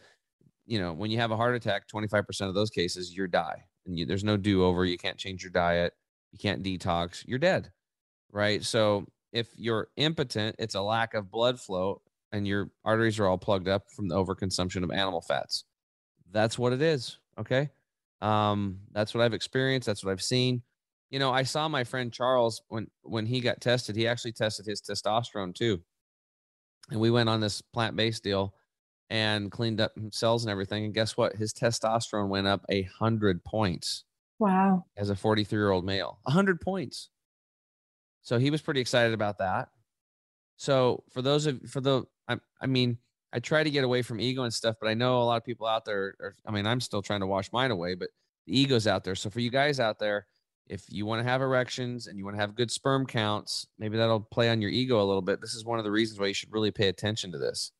[0.69, 3.97] you know when you have a heart attack 25% of those cases you die and
[3.97, 5.93] you, there's no do-over you can't change your diet
[6.31, 7.71] you can't detox you're dead
[8.31, 12.01] right so if you're impotent, it's a lack of blood flow
[12.31, 15.65] and your arteries are all plugged up from the overconsumption of animal fats.
[16.31, 17.17] That's what it is.
[17.37, 17.69] Okay.
[18.21, 19.85] Um, that's what I've experienced.
[19.85, 20.61] That's what I've seen.
[21.09, 24.67] You know, I saw my friend Charles when when he got tested, he actually tested
[24.67, 25.81] his testosterone too.
[26.91, 28.53] And we went on this plant-based deal
[29.09, 30.85] and cleaned up cells and everything.
[30.85, 31.35] And guess what?
[31.35, 34.03] His testosterone went up a hundred points.
[34.37, 34.85] Wow.
[34.95, 37.09] As a 43 year old male, a hundred points.
[38.21, 39.69] So he was pretty excited about that.
[40.57, 42.97] So for those of for the I, I mean
[43.31, 45.45] I try to get away from ego and stuff, but I know a lot of
[45.45, 48.09] people out there are, I mean I'm still trying to wash mine away, but
[48.45, 49.15] the ego's out there.
[49.15, 50.27] So for you guys out there,
[50.67, 53.97] if you want to have erections and you want to have good sperm counts, maybe
[53.97, 55.41] that'll play on your ego a little bit.
[55.41, 57.71] This is one of the reasons why you should really pay attention to this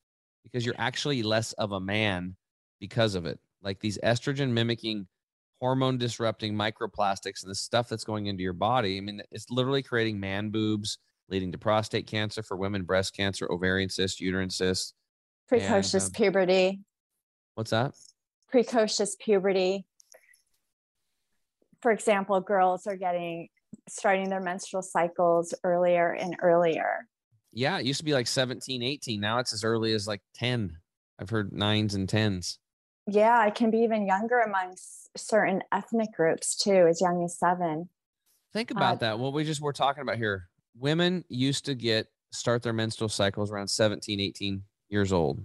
[0.43, 2.35] because you're actually less of a man
[2.79, 3.39] because of it.
[3.61, 5.07] Like these estrogen mimicking
[5.59, 8.97] hormone disrupting microplastics and the stuff that's going into your body.
[8.97, 13.51] I mean, it's literally creating man boobs, leading to prostate cancer for women, breast cancer,
[13.51, 14.93] ovarian cyst, uterine cyst,
[15.47, 16.79] precocious and, um, puberty.
[17.55, 17.93] What's that?
[18.49, 19.85] Precocious puberty.
[21.81, 23.49] For example, girls are getting
[23.87, 27.07] starting their menstrual cycles earlier and earlier.
[27.51, 29.19] Yeah, it used to be like 17, 18.
[29.19, 30.77] Now it's as early as like 10.
[31.19, 32.59] I've heard nines and tens.
[33.07, 37.89] Yeah, it can be even younger amongst certain ethnic groups too, as young as seven.
[38.53, 39.19] Think about uh, that.
[39.19, 40.49] What we just were talking about here.
[40.77, 45.43] Women used to get start their menstrual cycles around 17, 18 years old.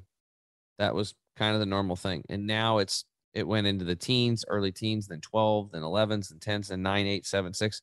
[0.79, 2.25] That was kind of the normal thing.
[2.29, 6.41] And now it's it went into the teens, early teens, then 12, then 11s, and
[6.41, 7.83] 10s, and 9, 8, 7, 6.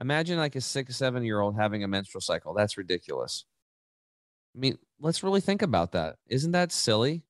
[0.00, 2.54] Imagine like a six, seven year old having a menstrual cycle.
[2.54, 3.44] That's ridiculous.
[4.54, 6.16] I mean, let's really think about that.
[6.28, 7.22] Isn't that silly?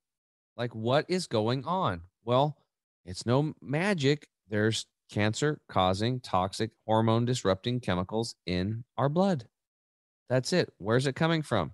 [0.56, 2.02] Like, what is going on?
[2.24, 2.56] Well,
[3.04, 4.28] it's no magic.
[4.48, 9.46] There's cancer causing toxic hormone disrupting chemicals in our blood.
[10.28, 10.72] That's it.
[10.78, 11.72] Where's it coming from?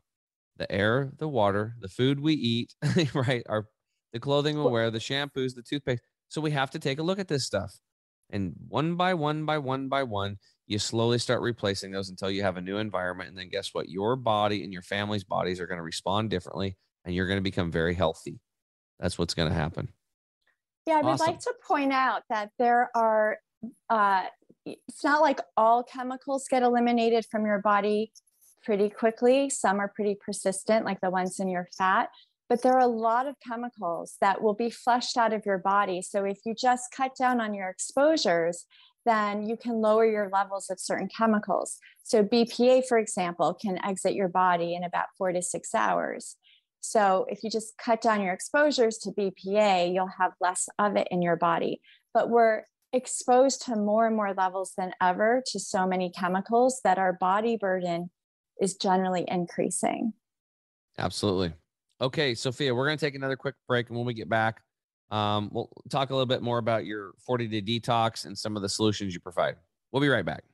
[0.57, 2.74] The air, the water, the food we eat,
[3.14, 3.44] right?
[3.49, 3.66] Our
[4.12, 6.03] the clothing we wear, the shampoos, the toothpaste.
[6.28, 7.78] So we have to take a look at this stuff.
[8.30, 10.38] And one by one by one by one,
[10.69, 13.31] you slowly start replacing those until you have a new environment.
[13.31, 13.89] And then guess what?
[13.89, 17.43] Your body and your family's bodies are going to respond differently and you're going to
[17.43, 18.39] become very healthy.
[19.01, 19.89] That's what's going to happen.
[20.87, 21.27] Yeah, I would awesome.
[21.27, 23.39] like to point out that there are,
[23.89, 24.25] uh,
[24.66, 28.12] it's not like all chemicals get eliminated from your body
[28.62, 29.49] pretty quickly.
[29.49, 32.11] Some are pretty persistent, like the ones in your fat,
[32.51, 36.03] but there are a lot of chemicals that will be flushed out of your body.
[36.03, 38.66] So if you just cut down on your exposures,
[39.09, 41.79] then you can lower your levels of certain chemicals.
[42.03, 46.37] So BPA, for example, can exit your body in about four to six hours.
[46.81, 51.09] So if you just cut down your exposures to BPA, you'll have less of it
[51.11, 51.81] in your body.
[52.15, 56.99] But we're exposed to more and more levels than ever to so many chemicals that
[56.99, 58.11] our body burden
[58.61, 60.13] is generally increasing.
[60.99, 61.53] Absolutely.
[62.01, 63.89] Okay, Sophia, we're going to take another quick break.
[63.89, 64.63] And when we get back,
[65.11, 68.63] um, we'll talk a little bit more about your 40 day detox and some of
[68.63, 69.57] the solutions you provide.
[69.93, 70.45] We'll be right back.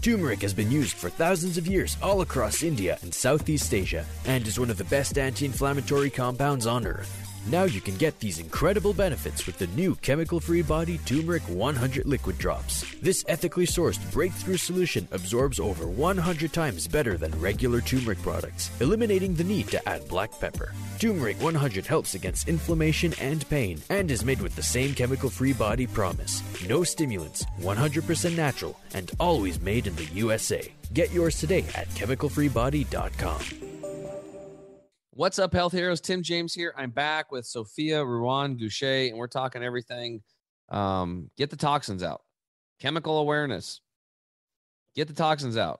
[0.00, 4.46] Turmeric has been used for thousands of years all across India and Southeast Asia and
[4.46, 7.33] is one of the best anti inflammatory compounds on earth.
[7.46, 12.06] Now you can get these incredible benefits with the new chemical free body Turmeric 100
[12.06, 12.84] liquid drops.
[13.02, 19.34] This ethically sourced breakthrough solution absorbs over 100 times better than regular turmeric products, eliminating
[19.34, 20.72] the need to add black pepper.
[20.98, 25.52] Turmeric 100 helps against inflammation and pain and is made with the same chemical free
[25.52, 26.42] body promise.
[26.66, 30.72] No stimulants, 100% natural, and always made in the USA.
[30.94, 33.73] Get yours today at chemicalfreebody.com.
[35.16, 36.00] What's up, health heroes?
[36.00, 36.74] Tim James here.
[36.76, 40.24] I'm back with Sophia Ruan Gushée, and we're talking everything.
[40.70, 42.22] Um, get the toxins out,
[42.80, 43.80] chemical awareness.
[44.96, 45.78] Get the toxins out,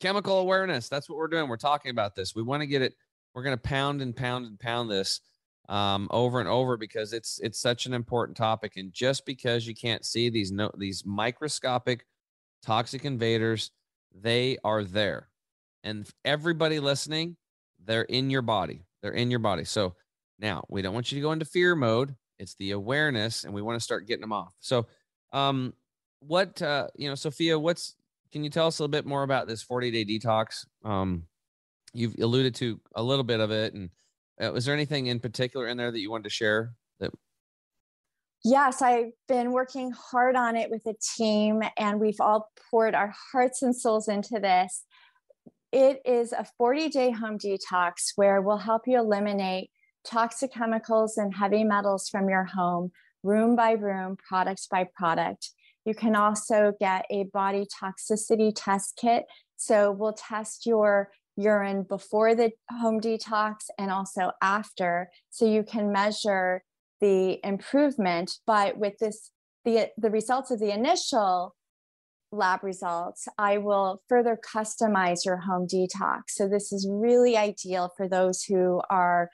[0.00, 0.88] chemical awareness.
[0.88, 1.46] That's what we're doing.
[1.46, 2.34] We're talking about this.
[2.34, 2.94] We want to get it.
[3.34, 5.20] We're going to pound and pound and pound this
[5.68, 8.78] um, over and over because it's it's such an important topic.
[8.78, 12.06] And just because you can't see these no these microscopic
[12.62, 13.72] toxic invaders,
[14.18, 15.28] they are there.
[15.84, 17.36] And everybody listening,
[17.84, 18.84] they're in your body.
[19.02, 19.64] They're in your body.
[19.64, 19.94] So
[20.38, 22.14] now we don't want you to go into fear mode.
[22.38, 24.54] It's the awareness, and we want to start getting them off.
[24.60, 24.86] So,
[25.32, 25.74] um,
[26.20, 27.96] what uh, you know, Sophia, what's
[28.32, 30.66] can you tell us a little bit more about this 40 day detox?
[30.84, 31.24] Um,
[31.92, 33.90] you've alluded to a little bit of it, and
[34.40, 36.72] uh, was there anything in particular in there that you wanted to share?
[36.98, 37.12] That
[38.42, 43.12] Yes, I've been working hard on it with a team, and we've all poured our
[43.32, 44.84] hearts and souls into this.
[45.72, 49.70] It is a 40 day home detox where we'll help you eliminate
[50.04, 52.90] toxic chemicals and heavy metals from your home,
[53.22, 55.50] room by room, product by product.
[55.84, 59.26] You can also get a body toxicity test kit.
[59.56, 65.10] So we'll test your urine before the home detox and also after.
[65.30, 66.64] So you can measure
[67.00, 68.38] the improvement.
[68.46, 69.30] But with this,
[69.64, 71.54] the, the results of the initial
[72.32, 76.30] lab results, I will further customize your home detox.
[76.30, 79.30] So, this is really ideal for those who are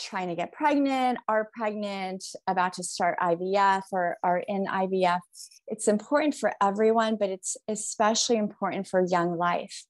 [0.00, 5.20] trying to get pregnant, are pregnant, about to start IVF, or are in IVF.
[5.68, 9.84] It's important for everyone, but it's especially important for young life.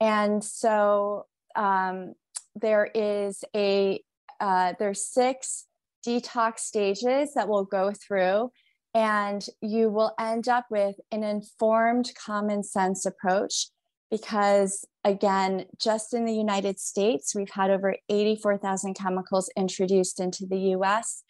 [0.00, 1.26] And so,
[1.56, 2.14] um,
[2.54, 4.00] there is a
[4.40, 5.66] uh, there's six
[6.06, 8.50] detox stages that we'll go through
[8.94, 13.68] and you will end up with an informed common sense approach
[14.10, 20.56] because again just in the united states we've had over 84000 chemicals introduced into the
[20.56, 21.22] us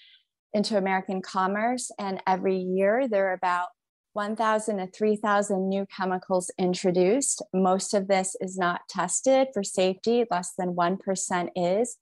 [0.53, 3.69] into american commerce and every year there are about
[4.15, 7.43] 1000 to 3000 new chemicals introduced.
[7.53, 11.97] Most of this is not tested for safety less than 1% is.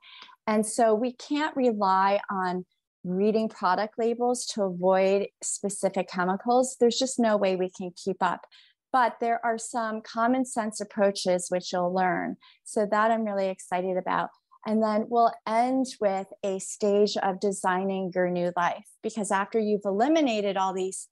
[0.46, 2.66] And so we can't rely on
[3.05, 8.46] reading product labels to avoid specific chemicals, there's just no way we can keep up.
[8.92, 12.36] but there are some common sense approaches which you'll learn.
[12.64, 14.28] So that I'm really excited about.
[14.66, 19.80] And then we'll end with a stage of designing your new life because after you've
[19.84, 21.09] eliminated all these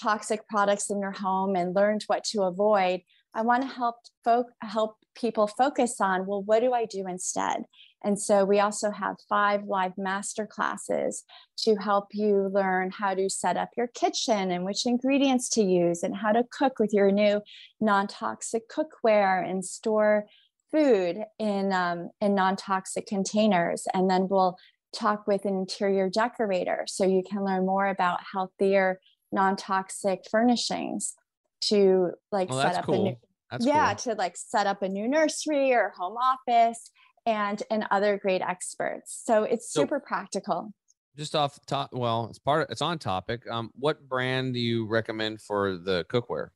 [0.00, 3.00] toxic products in your home and learned what to avoid,
[3.34, 7.64] I want to help folk help people focus on well, what do I do instead?
[8.04, 11.24] And so we also have five live master classes
[11.58, 16.02] to help you learn how to set up your kitchen and which ingredients to use
[16.02, 17.40] and how to cook with your new
[17.80, 20.26] non-toxic cookware and store
[20.70, 23.86] food in um, in non-toxic containers.
[23.94, 24.56] And then we'll
[24.94, 29.00] talk with an interior decorator so you can learn more about healthier
[29.32, 31.14] non-toxic furnishings
[31.62, 32.94] to like Well, set up cool.
[32.94, 33.16] a new
[33.50, 34.14] That's yeah cool.
[34.14, 36.90] to like set up a new nursery or home office
[37.26, 40.72] and and other great experts so it's So- super practical
[41.16, 42.62] Just off top, well, it's part.
[42.64, 43.40] Of, it's on topic.
[43.50, 46.48] Um, what brand do you recommend for the cookware?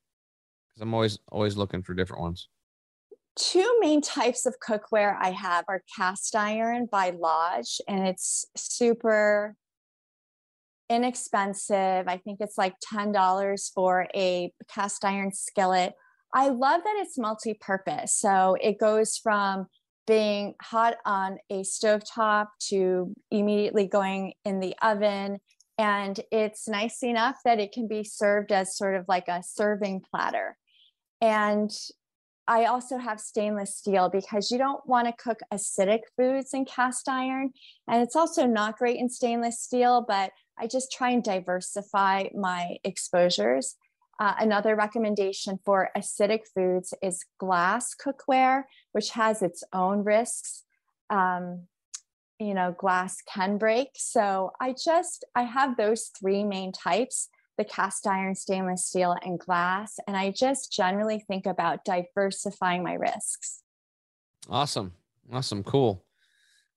[0.68, 2.49] Because I'm always always looking for different ones.
[3.37, 9.55] two main types of cookware i have are cast iron by lodge and it's super
[10.91, 15.95] inexpensive i think it's like $10 for a cast iron skillet
[16.35, 19.66] i love that it's multi-purpose so it goes from
[20.11, 25.39] being hot on a stovetop to immediately going in the oven
[25.79, 30.03] and it's nice enough that it can be served as sort of like a serving
[30.11, 30.57] platter
[31.21, 31.71] and
[32.49, 37.09] I also have stainless steel because you don't want to cook acidic foods in cast
[37.09, 37.53] iron.
[37.87, 42.79] And it's also not great in stainless steel, but I just try and diversify my
[42.83, 43.77] exposures.
[44.21, 50.62] Uh, another recommendation for acidic foods is glass cookware, which has its own risks.
[51.09, 51.62] Um,
[52.39, 53.89] you know, glass can break.
[53.97, 57.29] So I just, I have those three main types
[57.61, 59.99] the cast iron, stainless steel, and glass.
[60.07, 63.62] And I just generally think about diversifying my risks.
[64.49, 64.95] Awesome.
[65.31, 65.62] Awesome.
[65.62, 66.03] Cool.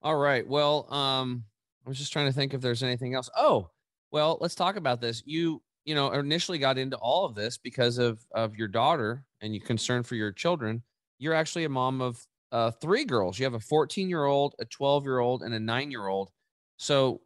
[0.01, 0.45] All right.
[0.45, 1.45] Well, um,
[1.85, 3.29] I was just trying to think if there's anything else.
[3.37, 3.69] Oh,
[4.11, 5.23] well, let's talk about this.
[5.25, 9.53] You, you know, initially got into all of this because of of your daughter and
[9.55, 10.83] your concern for your children.
[11.19, 13.39] You're actually a mom of uh, three girls.
[13.39, 16.29] You have a 14 year old, a 12 year old, and a nine year old.
[16.77, 17.21] So,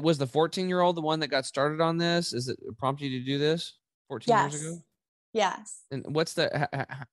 [0.00, 2.32] was the 14 year old the one that got started on this?
[2.32, 3.74] Is it prompted you to do this
[4.08, 4.78] 14 years ago?
[5.32, 5.84] Yes.
[5.92, 6.68] and what's the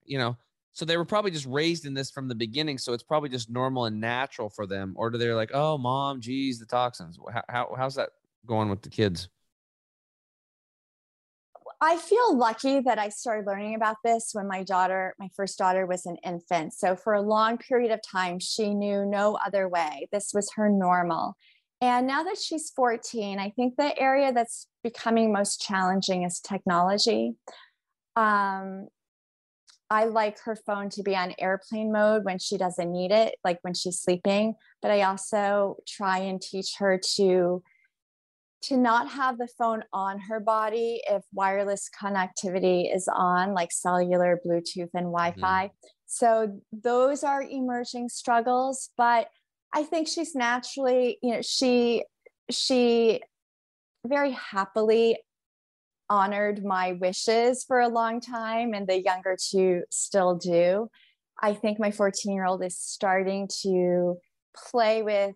[0.05, 0.35] you know
[0.73, 3.49] so they were probably just raised in this from the beginning so it's probably just
[3.49, 7.43] normal and natural for them or do they're like oh mom geez the toxins how,
[7.47, 8.09] how how's that
[8.47, 9.29] going with the kids
[11.79, 15.85] I feel lucky that I started learning about this when my daughter, my first daughter,
[15.85, 16.73] was an infant.
[16.73, 20.07] So for a long period of time, she knew no other way.
[20.11, 21.35] This was her normal.
[21.79, 27.35] And now that she's 14, I think the area that's becoming most challenging is technology.
[28.15, 28.87] Um,
[29.89, 33.59] I like her phone to be on airplane mode when she doesn't need it, like
[33.61, 34.55] when she's sleeping.
[34.81, 37.61] But I also try and teach her to
[38.63, 44.39] to not have the phone on her body if wireless connectivity is on, like cellular,
[44.45, 45.11] Bluetooth, and mm-hmm.
[45.11, 45.71] Wi Fi.
[46.05, 48.89] So those are emerging struggles.
[48.97, 49.29] But
[49.73, 52.03] I think she's naturally, you know, she
[52.49, 53.21] she
[54.05, 55.17] very happily
[56.09, 60.89] honored my wishes for a long time, and the younger two still do.
[61.41, 64.17] I think my 14 year old is starting to
[64.55, 65.35] play with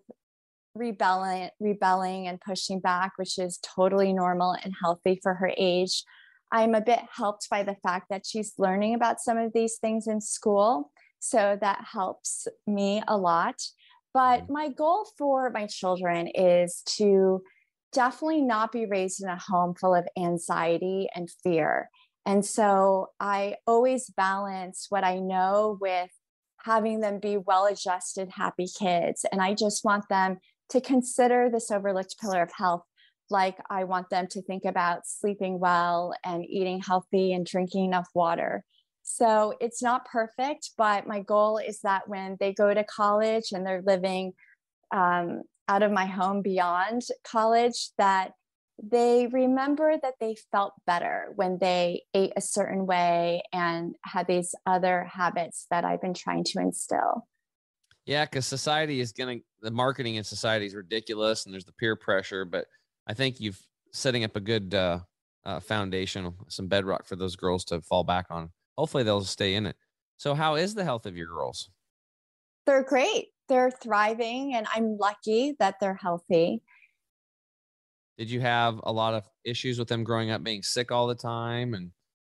[0.74, 6.04] rebelling rebelling and pushing back which is totally normal and healthy for her age.
[6.50, 10.06] I'm a bit helped by the fact that she's learning about some of these things
[10.06, 13.54] in school so that helps me a lot.
[14.12, 14.50] But mm.
[14.50, 17.42] my goal for my children is to
[17.92, 21.88] definitely not be raised in a home full of anxiety and fear.
[22.24, 26.10] And so i always balance what i know with
[26.64, 30.38] having them be well adjusted happy kids and i just want them
[30.72, 32.82] to consider this overlooked pillar of health
[33.30, 38.08] like i want them to think about sleeping well and eating healthy and drinking enough
[38.14, 38.64] water.
[39.02, 43.66] So it's not perfect but my goal is that when they go to college and
[43.66, 44.32] they're living
[44.94, 48.32] um, out of my home beyond college that
[48.82, 54.54] they remember that they felt better when they ate a certain way and had these
[54.66, 57.26] other habits that i've been trying to instill
[58.06, 61.96] yeah because society is gonna the marketing in society is ridiculous and there's the peer
[61.96, 62.66] pressure but
[63.06, 63.60] i think you've
[63.92, 64.98] setting up a good uh,
[65.44, 69.66] uh, foundation some bedrock for those girls to fall back on hopefully they'll stay in
[69.66, 69.76] it
[70.16, 71.70] so how is the health of your girls
[72.66, 76.62] they're great they're thriving and i'm lucky that they're healthy
[78.18, 81.14] did you have a lot of issues with them growing up being sick all the
[81.14, 81.90] time and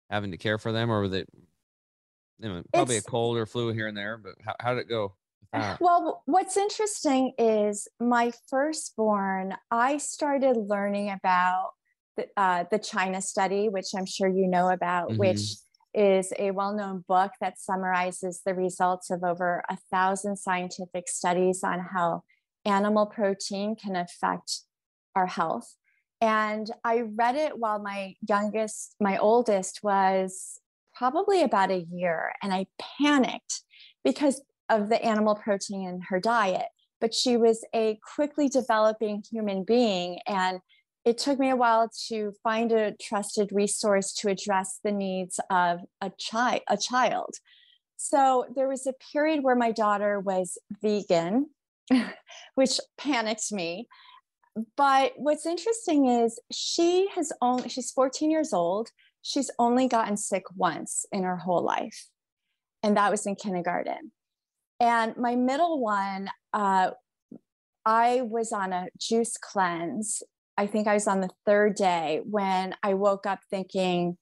[0.09, 1.26] having to care for them, or were they,
[2.39, 4.18] you know, probably It's- a cold or flu here and there?
[4.18, 5.15] But how, how did it go?
[5.53, 5.77] That?
[5.81, 11.71] Well, what's interesting is my firstborn, I started learning about
[12.15, 15.17] the, uh, the China study, which I'm sure you know about, Mhm.
[15.17, 15.55] which
[15.93, 21.63] is a well known book that summarizes the results of over a thousand scientific studies
[21.63, 22.23] on how
[22.65, 24.61] animal protein can affect
[25.15, 25.75] our health.
[26.19, 30.59] And I read it while my youngest, my oldest was
[30.93, 32.67] probably about a year, and I
[32.99, 33.61] panicked
[34.03, 36.68] because of the animal protein in her diet.
[36.99, 40.20] But she was a quickly developing human being.
[40.28, 40.59] And
[41.05, 45.80] it took me a while to find a trusted resource to address the needs of
[46.01, 47.36] a, chi- a child.
[47.97, 51.49] So there was a period where my daughter was vegan,
[52.55, 53.88] which panicked me.
[54.76, 58.89] But what's interesting is she has only, she's 14 years old.
[59.22, 62.07] She's only gotten sick once in her whole life.
[62.84, 64.11] And that was in kindergarten.
[64.80, 66.91] And my middle one, uh,
[67.86, 70.21] I was on a juice cleanse.
[70.57, 74.17] I think I was on the third day when I woke up thinking,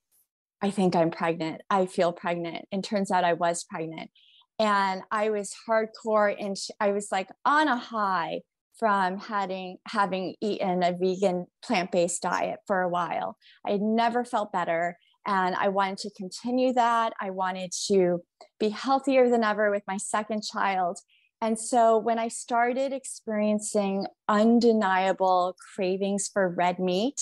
[0.62, 1.62] I think I'm pregnant.
[1.68, 2.64] I feel pregnant.
[2.72, 4.10] And turns out I was pregnant.
[4.58, 8.40] And I was hardcore and I was like on a high
[8.78, 13.36] from having having eaten a vegan plant-based diet for a while.
[13.66, 17.12] I had never felt better and I wanted to continue that.
[17.20, 18.22] I wanted to
[18.60, 20.98] be healthier than ever with my second child.
[21.42, 27.20] And so when I started experiencing undeniable cravings for red meat,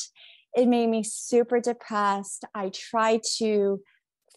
[0.55, 2.45] it made me super depressed.
[2.55, 3.81] I tried to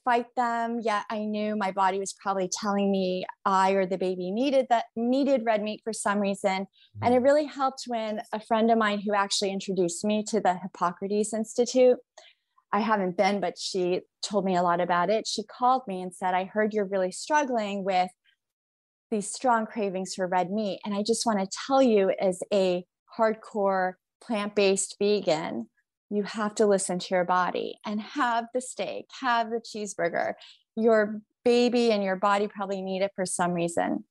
[0.04, 4.32] fight them, yet I knew my body was probably telling me I or the baby
[4.32, 6.66] needed that needed red meat for some reason.
[7.02, 7.26] And it mm-hmm.
[7.26, 11.98] really helped when a friend of mine who actually introduced me to the Hippocrates Institute
[12.72, 15.26] I haven't been, but she told me a lot about it.
[15.28, 18.10] She called me and said, I heard you're really struggling with
[19.10, 20.82] these strong cravings for red meat.
[20.86, 22.86] And I just want to tell you, as a
[23.18, 25.70] hardcore plant based vegan,
[26.10, 30.34] you have to listen to your body and have the steak, have the cheeseburger.
[30.76, 34.04] Your baby and your body probably need it for some reason.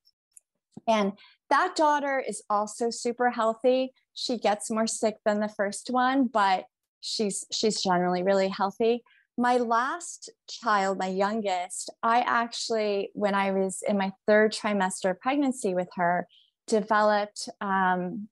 [0.89, 1.13] And
[1.51, 3.93] that daughter is also super healthy.
[4.15, 6.65] She gets more sick than the first one, but
[7.01, 9.03] she's she's generally really healthy
[9.39, 15.21] my last child my youngest i actually when i was in my third trimester of
[15.21, 16.27] pregnancy with her
[16.67, 18.29] developed um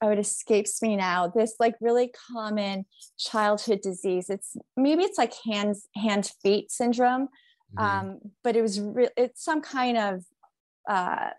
[0.00, 2.84] oh it escapes me now this like really common
[3.18, 7.28] childhood disease it's maybe it's like hands hand feet syndrome
[7.76, 7.82] Mhm.
[7.84, 10.24] um but it was re- it's some kind of
[10.88, 11.30] uh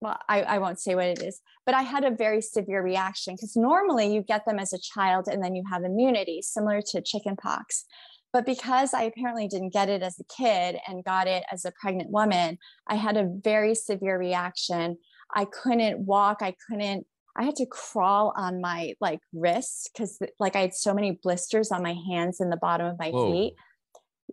[0.00, 3.34] well I, I won't say what it is but i had a very severe reaction
[3.34, 7.02] because normally you get them as a child and then you have immunity similar to
[7.02, 7.84] chickenpox.
[8.32, 11.72] But because i apparently didn't get it as a kid and got it as a
[11.80, 14.98] pregnant woman i had a very severe reaction.
[15.34, 16.38] I couldn't walk.
[16.40, 20.92] I couldn't i had to crawl on my like wrists because like i had so
[20.94, 23.32] many blisters on my hands and the bottom of my Whoa.
[23.32, 23.54] feet.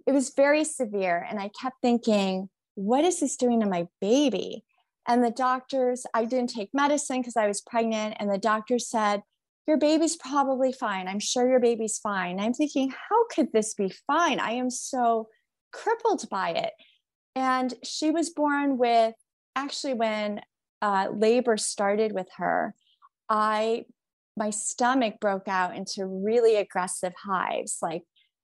[0.06, 4.64] It was very severe and i kept thinking what is this doing to my baby
[5.08, 8.16] and the doctors, I didn't take medicine because I was pregnant.
[8.20, 9.22] And the doctor said,
[9.68, 11.08] Your baby's probably fine.
[11.08, 12.40] I'm sure your baby's fine.
[12.40, 14.40] I'm thinking, How could this be fine?
[14.40, 15.28] I am so
[15.72, 16.74] crippled by it.
[17.36, 19.16] And she was born with
[19.56, 20.42] actually, when
[20.82, 22.76] uh, labor started with her,
[23.30, 23.86] I
[24.36, 27.78] my stomach broke out into really aggressive hives.
[27.82, 28.04] Like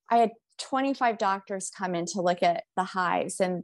[0.09, 3.63] I had 25 doctors come in to look at the hives and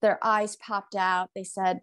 [0.00, 1.30] their eyes popped out.
[1.36, 1.80] They said,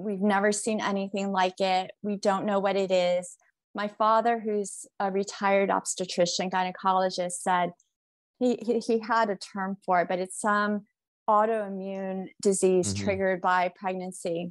[0.00, 1.90] We've never seen anything like it.
[2.02, 3.36] We don't know what it is.
[3.74, 7.70] My father, who's a retired obstetrician, gynecologist, said
[8.38, 10.86] he, he, he had a term for it, but it's some
[11.28, 13.04] autoimmune disease Mhm.
[13.04, 14.50] triggered by pregnancy.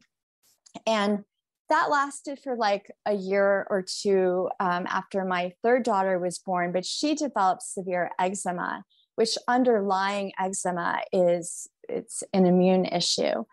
[0.85, 1.25] And
[1.69, 6.71] that lasted for like a year or two um, after my third daughter was born,
[6.71, 8.83] but she developed severe eczema,
[9.15, 13.43] which underlying eczema is it's an immune issue.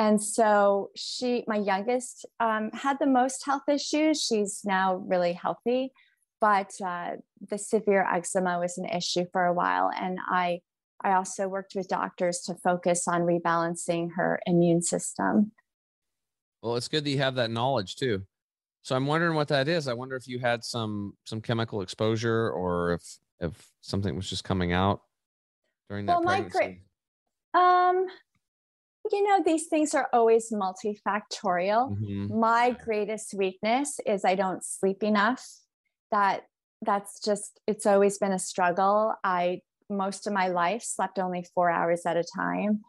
[0.00, 4.24] And so she, my youngest, um, had the most health issues.
[4.24, 5.92] She's now really healthy,
[6.40, 7.16] but uh,
[7.50, 9.90] the severe eczema was an issue for a while.
[9.94, 10.60] And I,
[11.04, 15.52] I also worked with doctors to focus on rebalancing her immune system.
[16.62, 18.22] Well, it's good that you have that knowledge too.
[18.80, 19.86] So I'm wondering what that is.
[19.86, 24.44] I wonder if you had some some chemical exposure or if if something was just
[24.44, 25.02] coming out
[25.90, 26.58] during that Well, my pregnancy.
[26.58, 26.82] great-
[27.52, 28.06] Um,
[29.12, 31.96] you know, these things are always multifactorial.
[31.98, 32.30] Mhm.
[32.30, 35.46] My greatest weakness is I don't sleep enough.
[36.10, 36.44] That
[36.82, 39.14] that's just it's always been a struggle.
[39.24, 42.82] I most of my life slept only four hours at a time.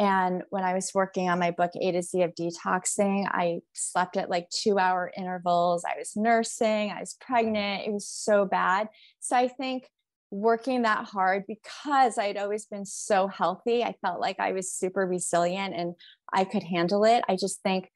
[0.00, 4.16] And when I was working on my book, A to Z of Detoxing, I slept
[4.16, 5.84] at like two hour intervals.
[5.84, 7.86] I was nursing, I was pregnant.
[7.86, 8.88] It was so bad.
[9.18, 9.88] So I think
[10.30, 15.06] working that hard because I'd always been so healthy, I felt like I was super
[15.06, 15.94] resilient and
[16.32, 17.24] I could handle it.
[17.28, 17.90] I just think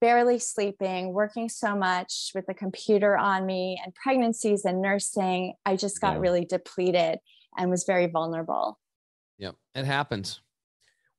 [0.00, 5.76] barely sleeping, working so much with the computer on me and pregnancies and nursing, I
[5.76, 6.20] just got yeah.
[6.20, 7.18] really depleted
[7.56, 8.78] and was very vulnerable.
[9.38, 10.40] Yep, it happens.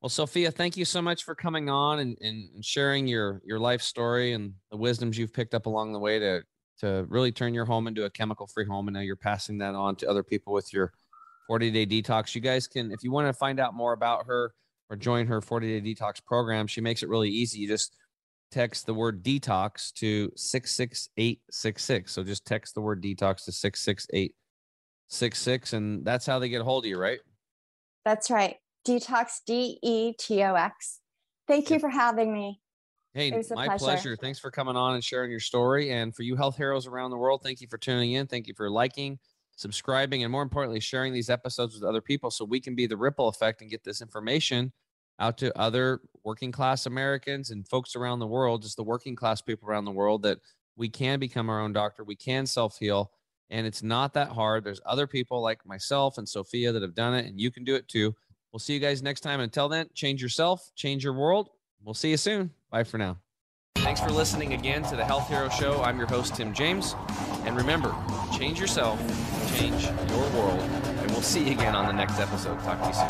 [0.00, 3.82] Well, Sophia, thank you so much for coming on and, and sharing your your life
[3.82, 6.42] story and the wisdoms you've picked up along the way to
[6.80, 8.88] to really turn your home into a chemical free home.
[8.88, 10.92] And now you're passing that on to other people with your
[11.46, 12.34] 40 day detox.
[12.34, 14.54] You guys can, if you want to find out more about her
[14.88, 17.60] or join her 40 day detox program, she makes it really easy.
[17.60, 17.96] You just
[18.50, 22.12] text the word detox to 66866.
[22.12, 25.72] So just text the word detox to 66866.
[25.72, 27.20] And that's how they get a hold of you, right?
[28.04, 28.56] That's right.
[28.86, 31.00] Detox, D E T O X.
[31.46, 32.60] Thank you for having me.
[33.12, 33.78] Hey, my pleasure.
[33.78, 34.16] pleasure.
[34.16, 35.90] Thanks for coming on and sharing your story.
[35.90, 38.28] And for you health heroes around the world, thank you for tuning in.
[38.28, 39.18] Thank you for liking,
[39.56, 42.96] subscribing, and more importantly, sharing these episodes with other people so we can be the
[42.96, 44.72] ripple effect and get this information
[45.18, 49.42] out to other working class Americans and folks around the world, just the working class
[49.42, 50.38] people around the world, that
[50.76, 52.04] we can become our own doctor.
[52.04, 53.10] We can self heal.
[53.50, 54.62] And it's not that hard.
[54.62, 57.74] There's other people like myself and Sophia that have done it, and you can do
[57.74, 58.14] it too.
[58.52, 59.40] We'll see you guys next time.
[59.40, 61.50] Until then, change yourself, change your world.
[61.82, 62.50] We'll see you soon.
[62.70, 63.18] Bye for now.
[63.76, 65.82] Thanks for listening again to the Health Hero Show.
[65.82, 66.94] I'm your host, Tim James.
[67.44, 67.92] And remember,
[68.36, 69.00] change yourself,
[69.58, 70.60] change your world.
[70.60, 72.60] And we'll see you again on the next episode.
[72.60, 73.08] Talk to you soon.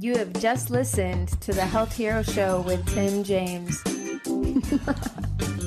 [0.00, 3.82] You have just listened to the Health Hero Show with Tim James.